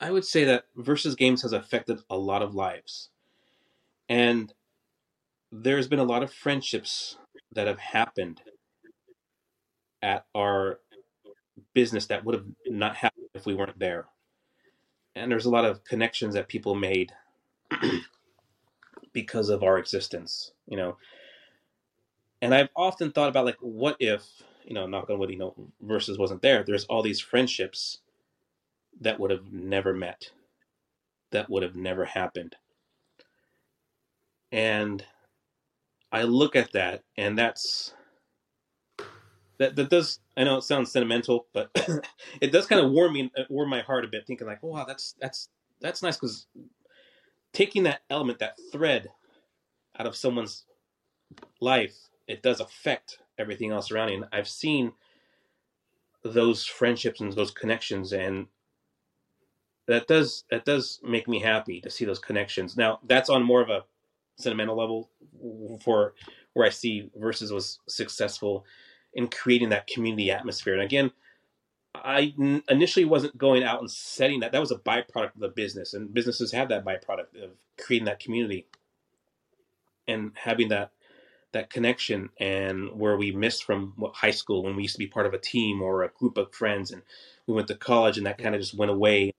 [0.00, 3.08] I would say that versus games has affected a lot of lives.
[4.08, 4.52] And
[5.50, 7.16] there's been a lot of friendships
[7.52, 8.42] that have happened
[10.02, 10.80] at our
[11.74, 14.06] business that would have not happened if we weren't there.
[15.14, 17.12] And there's a lot of connections that people made
[19.12, 20.98] because of our existence, you know.
[22.42, 24.22] And I've often thought about like, what if,
[24.66, 26.62] you know, knock on wood, you know, versus wasn't there.
[26.62, 27.98] There's all these friendships
[29.00, 30.30] that would have never met,
[31.30, 32.56] that would have never happened.
[34.50, 35.04] And
[36.10, 37.94] I look at that, and that's
[39.58, 39.76] that.
[39.76, 40.20] That does.
[40.36, 41.70] I know it sounds sentimental, but
[42.40, 44.68] it does kind of warm me, uh, warm my heart a bit, thinking like, oh,
[44.68, 45.48] wow, that's that's
[45.80, 46.46] that's nice because
[47.52, 49.08] taking that element, that thread,
[49.98, 50.64] out of someone's
[51.60, 51.96] life,
[52.28, 54.16] it does affect everything else around you.
[54.16, 54.92] And I've seen
[56.22, 58.46] those friendships and those connections, and
[59.86, 62.76] that does that does make me happy to see those connections.
[62.76, 63.84] Now, that's on more of a
[64.36, 65.10] sentimental level
[65.82, 66.14] for
[66.52, 68.64] where I see Versus was successful
[69.14, 70.74] in creating that community atmosphere.
[70.74, 71.10] And again,
[71.94, 72.34] I
[72.68, 74.52] initially wasn't going out and setting that.
[74.52, 78.20] That was a byproduct of the business, and businesses have that byproduct of creating that
[78.20, 78.66] community
[80.08, 80.90] and having that
[81.56, 82.30] that connection.
[82.38, 85.38] And where we missed from high school when we used to be part of a
[85.38, 87.02] team or a group of friends, and
[87.46, 89.32] we went to college, and that kind of just went away.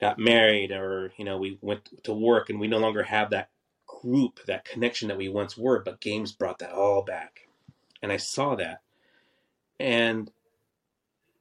[0.00, 3.48] Got married, or you know, we went to work, and we no longer have that
[3.86, 7.48] group, that connection that we once were, but games brought that all back.
[8.02, 8.82] And I saw that.
[9.80, 10.30] And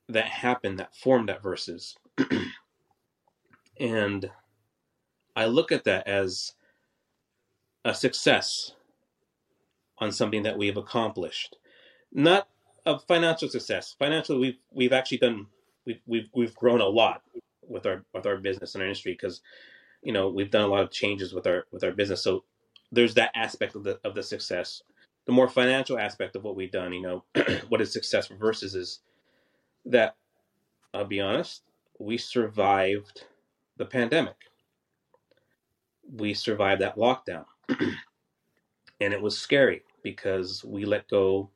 [0.08, 1.98] that happened, that formed that versus.
[3.80, 4.30] and
[5.36, 6.54] I look at that as
[7.84, 8.75] a success
[10.00, 11.58] on something that we've accomplished.
[12.14, 12.48] Not
[12.86, 13.96] a financial success.
[13.98, 15.48] Financially we've we've actually done
[15.86, 17.22] we've we've we've grown a lot
[17.68, 19.42] with our with our business and our industry because
[20.04, 22.24] you know we've done a lot of changes with our with our business.
[22.24, 22.44] So
[22.92, 24.82] there's that aspect of the of the success.
[25.26, 27.24] The more financial aspect of what we've done you know
[27.70, 29.00] what is success versus is
[29.86, 30.16] that
[30.94, 31.64] i'll be honest
[32.00, 33.26] we survived
[33.78, 34.36] the pandemic.
[36.12, 37.46] We survived that lockdown.
[39.02, 41.50] And it was scary because we let go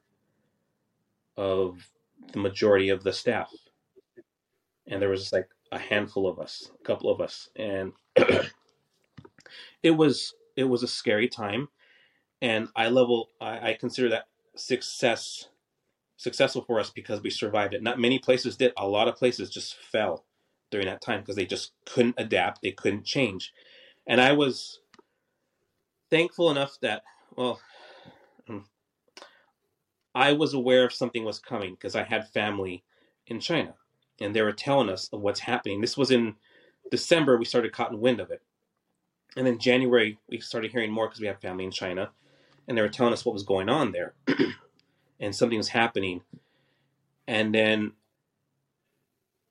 [1.38, 1.90] of
[2.34, 3.50] the majority of the staff
[4.88, 7.94] and there was like a handful of us a couple of us and
[9.84, 11.70] it was it was a scary time,
[12.42, 14.26] and I level I, I consider that
[14.56, 15.48] success
[16.18, 17.84] successful for us because we survived it.
[17.84, 18.74] Not many places did.
[18.78, 20.26] A lot of places just fell
[20.70, 22.62] during that time because they just couldn't adapt.
[22.62, 23.54] They couldn't change,
[24.08, 24.82] and I was
[26.10, 27.04] thankful enough that
[27.36, 27.60] well.
[30.16, 32.84] I was aware of something was coming because I had family
[33.28, 33.76] in China
[34.22, 35.82] and they were telling us of what's happening.
[35.82, 36.36] This was in
[36.92, 38.42] December, we started caught wind of it.
[39.38, 42.10] And then January, we started hearing more because we have family in China,
[42.68, 44.16] and they were telling us what was going on there,
[45.20, 46.22] and something was happening.
[47.28, 47.94] And then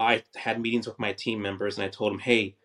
[0.00, 2.56] I had meetings with my team members, and I told them, "Hey,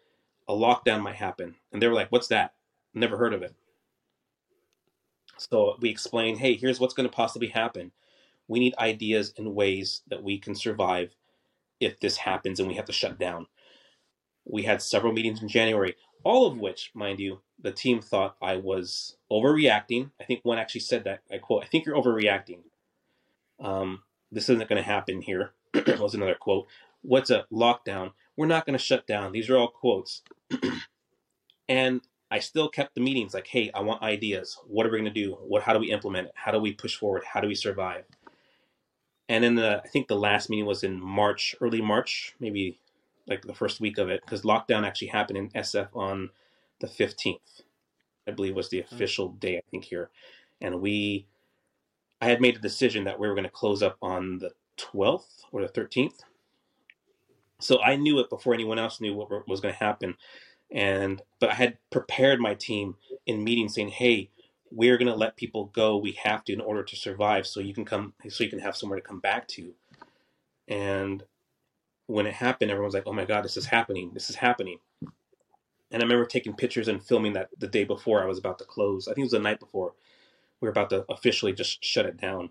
[0.47, 2.55] a lockdown might happen," and they were like, "What's that?
[2.95, 3.53] Never heard of it."
[5.38, 7.91] So we explained, "Hey, here's what's going to possibly happen.
[8.47, 11.15] We need ideas and ways that we can survive
[11.79, 13.47] if this happens and we have to shut down."
[14.45, 18.55] We had several meetings in January all of which, mind you, the team thought I
[18.55, 20.11] was overreacting.
[20.19, 21.21] I think one actually said that.
[21.31, 22.59] I quote, I think you're overreacting.
[23.59, 25.51] Um, this isn't going to happen here.
[25.99, 26.67] was another quote.
[27.01, 28.11] What's a lockdown?
[28.38, 29.31] We're not going to shut down.
[29.31, 30.21] These are all quotes.
[31.67, 32.01] and
[32.34, 34.57] I still kept the meetings like, hey, I want ideas.
[34.65, 35.34] What are we going to do?
[35.34, 35.61] What?
[35.61, 36.34] How do we implement it?
[36.34, 37.23] How do we push forward?
[37.31, 38.05] How do we survive?
[39.29, 42.79] And then the, I think the last meeting was in March, early March, maybe
[43.27, 46.31] like the first week of it, because lockdown actually happened in SF on
[46.79, 47.61] the 15th,
[48.27, 48.95] I believe was the hmm.
[48.95, 50.09] official day, I think, here.
[50.59, 51.27] And we,
[52.19, 55.43] I had made a decision that we were going to close up on the 12th
[55.51, 56.21] or the 13th.
[57.59, 60.15] So I knew it before anyone else knew what was going to happen.
[60.74, 62.95] And, but I had prepared my team
[63.28, 64.32] in meetings saying, hey,
[64.71, 65.97] we're going to let people go.
[65.97, 67.47] We have to in order to survive.
[67.47, 69.74] So you can come, so you can have somewhere to come back to.
[70.67, 71.24] And
[72.07, 74.11] when it happened, everyone's like, "Oh my god, this is happening!
[74.13, 74.80] This is happening!"
[75.91, 78.65] And I remember taking pictures and filming that the day before I was about to
[78.65, 79.07] close.
[79.07, 79.93] I think it was the night before
[80.59, 82.49] we were about to officially just shut it down.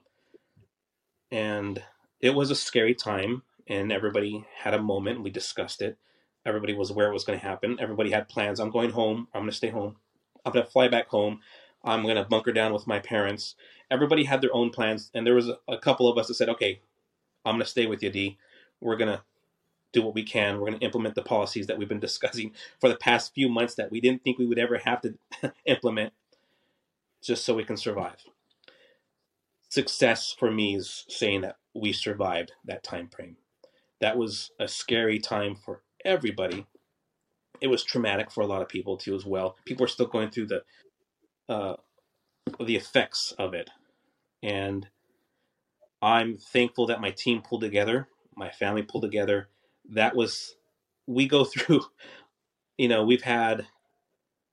[1.31, 1.83] And
[2.21, 5.23] it was a scary time, and everybody had a moment.
[5.23, 5.99] We discussed it.
[6.45, 7.79] Everybody was aware it was going to happen.
[7.81, 8.59] Everybody had plans.
[8.59, 9.29] I'm going home.
[9.33, 9.97] I'm going to stay home.
[10.45, 11.41] I'm going to fly back home.
[11.85, 13.55] I'm going to bunker down with my parents.
[13.91, 16.81] Everybody had their own plans, and there was a, couple of us that said, "Okay,
[17.45, 18.39] I'm going to stay with you, D.
[18.81, 19.23] We're going to
[19.93, 20.55] do what we can.
[20.55, 23.75] We're going to implement the policies that we've been discussing for the past few months
[23.75, 25.15] that we didn't think we would ever have to
[25.67, 26.13] implement
[27.23, 28.25] just so we can survive.
[29.69, 33.37] Success for me is saying that we survived that time frame.
[34.01, 36.67] That was a scary time for everybody.
[37.61, 39.57] It was traumatic for a lot of people too as well.
[39.65, 40.63] People are still going through the
[41.49, 41.77] uh,
[42.65, 43.71] the effects of it.
[44.43, 44.89] And
[46.01, 49.49] I'm thankful that my team pulled together, my family pulled together,
[49.91, 50.57] that was
[51.07, 51.83] we go through
[52.79, 53.67] you know we've had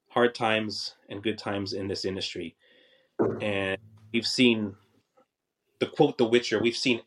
[0.10, 2.56] hard times and good times in this industry
[3.42, 3.78] and
[4.12, 4.76] we've seen
[5.80, 7.02] the quote the witcher we've seen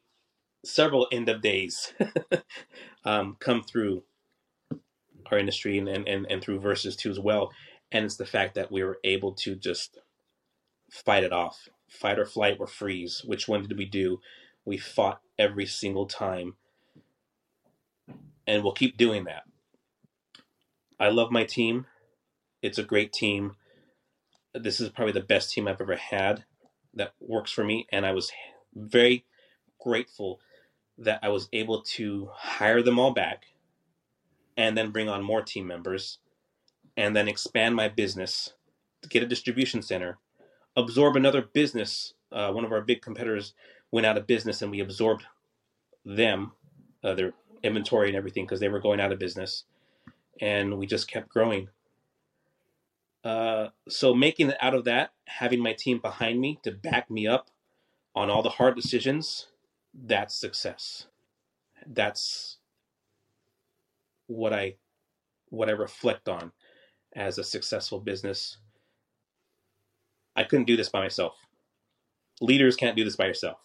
[0.65, 1.93] several end of days
[3.05, 4.03] um, come through
[5.31, 7.53] our industry and, and, and through versus two as well.
[7.91, 9.99] And it's the fact that we were able to just
[10.91, 11.69] fight it off.
[11.89, 13.23] Fight or flight or freeze.
[13.25, 14.21] Which one did we do?
[14.65, 16.55] We fought every single time.
[18.47, 19.45] And we'll keep doing that.
[20.99, 21.87] I love my team.
[22.63, 23.57] It's a great team.
[24.55, 26.45] This is probably the best team I've ever had
[26.95, 28.31] that works for me, and I was
[28.75, 29.25] very
[29.81, 30.41] grateful
[30.99, 33.47] that I was able to hire them all back
[34.57, 36.19] and then bring on more team members
[36.97, 38.53] and then expand my business
[39.09, 40.19] get a distribution center,
[40.77, 42.15] absorb another business.
[42.31, 43.55] Uh, one of our big competitors
[43.91, 45.25] went out of business and we absorbed
[46.05, 46.53] them.
[47.05, 47.33] Uh, their
[47.65, 49.65] inventory and everything because they were going out of business,
[50.41, 51.69] and we just kept growing.
[53.25, 57.27] Uh, so making it out of that, having my team behind me to back me
[57.27, 57.51] up
[58.15, 59.49] on all the hard decisions,
[59.93, 61.07] that's success.
[61.85, 62.59] That's
[64.33, 64.77] what I
[65.51, 66.53] what I reflect on
[67.15, 68.57] as a successful business.
[70.35, 71.35] I couldn't do this by myself.
[72.41, 73.59] Leaders can't do this by yourself.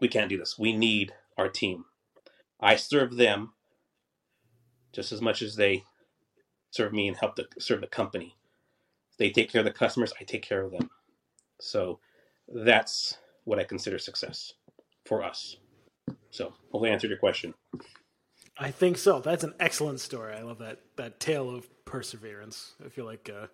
[0.00, 0.58] We can't do this.
[0.58, 1.84] We need our team.
[2.60, 3.52] I serve them
[4.92, 5.84] just as much as they
[6.70, 8.36] serve me and help to serve the company.
[9.18, 10.90] They take care of the customers, I take care of them.
[11.60, 12.00] So
[12.48, 14.54] that's what I consider success
[15.04, 15.56] for us.
[16.30, 17.54] So hopefully I answered your question.
[18.58, 19.20] I think so.
[19.20, 20.34] That's an excellent story.
[20.34, 22.72] I love that that tale of perseverance.
[22.84, 23.46] I feel like uh,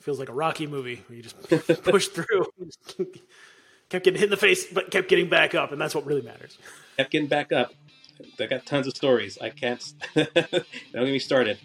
[0.00, 1.40] feels like a Rocky movie where you just
[1.84, 2.46] push through,
[3.88, 6.22] kept getting hit in the face, but kept getting back up, and that's what really
[6.22, 6.58] matters.
[6.96, 7.72] Kept getting back up.
[8.40, 9.38] I got tons of stories.
[9.40, 9.82] I can't.
[10.14, 11.58] don't get me started.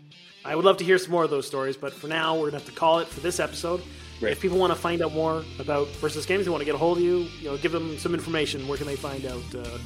[0.45, 2.57] I would love to hear some more of those stories, but for now, we're gonna
[2.57, 3.81] have to call it for this episode.
[4.21, 4.31] Right.
[4.31, 6.77] If people want to find out more about Versus Games, they want to get a
[6.77, 8.67] hold of you, you know, give them some information.
[8.67, 9.79] Where can they find out uh,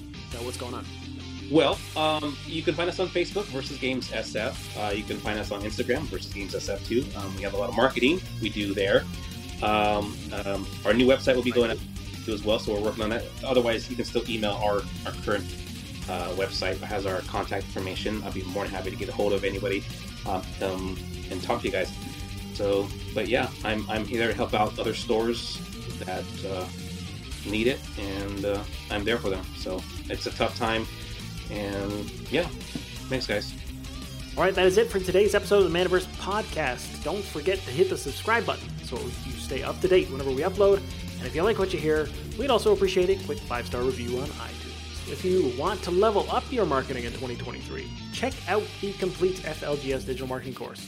[0.43, 0.85] what's going on?
[1.49, 4.55] Well, um, you can find us on Facebook, Versus Games SF.
[4.77, 7.05] Uh, you can find us on Instagram, Versus Games SF too.
[7.17, 9.05] Um, we have a lot of marketing we do there.
[9.63, 11.77] Um, um our new website will be going up
[12.25, 13.23] too as well, so we're working on that.
[13.43, 15.45] Otherwise, you can still email our, our current
[16.09, 18.21] uh, website has our contact information.
[18.23, 19.83] I'll be more than happy to get a hold of anybody
[20.25, 20.97] um, um,
[21.31, 21.91] and talk to you guys.
[22.53, 25.59] So, but yeah, I'm, I'm here to help out other stores
[25.99, 26.65] that uh,
[27.49, 29.45] need it, and uh, I'm there for them.
[29.57, 30.87] So it's a tough time,
[31.51, 32.47] and yeah,
[33.09, 33.53] thanks, guys.
[34.37, 37.03] All right, that is it for today's episode of the Manaverse podcast.
[37.03, 40.41] Don't forget to hit the subscribe button so you stay up to date whenever we
[40.41, 40.77] upload.
[41.17, 44.19] And if you like what you hear, we'd also appreciate a quick five star review
[44.19, 45.11] on iTunes.
[45.11, 50.05] If you want to level up your marketing in 2023, check out the complete FLGS
[50.05, 50.85] digital marketing course.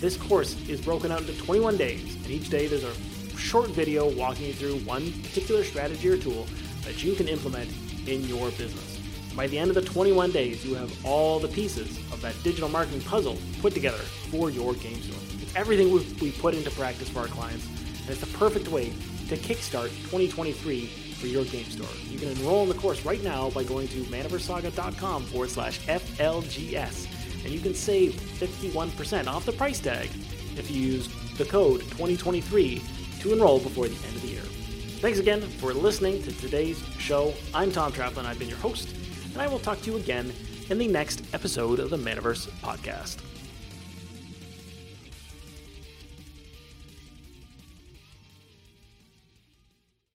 [0.00, 2.94] This course is broken out into 21 days, and each day there's a
[3.36, 6.46] short video walking you through one particular strategy or tool
[6.82, 7.70] that you can implement
[8.06, 8.89] in your business.
[9.36, 12.68] By the end of the 21 days, you have all the pieces of that digital
[12.68, 13.98] marketing puzzle put together
[14.30, 15.20] for your game store.
[15.40, 18.92] It's everything we put into practice for our clients, and it's the perfect way
[19.28, 21.88] to kickstart 2023 for your game store.
[22.08, 27.44] You can enroll in the course right now by going to manaversesaga.com forward slash FLGS,
[27.44, 30.08] and you can save 51% off the price tag
[30.56, 32.82] if you use the code 2023
[33.20, 34.42] to enroll before the end of the year.
[35.00, 37.32] Thanks again for listening to today's show.
[37.54, 38.88] I'm Tom Traplin, I've been your host,
[39.32, 40.32] and I will talk to you again
[40.68, 43.18] in the next episode of the Manaverse Podcast.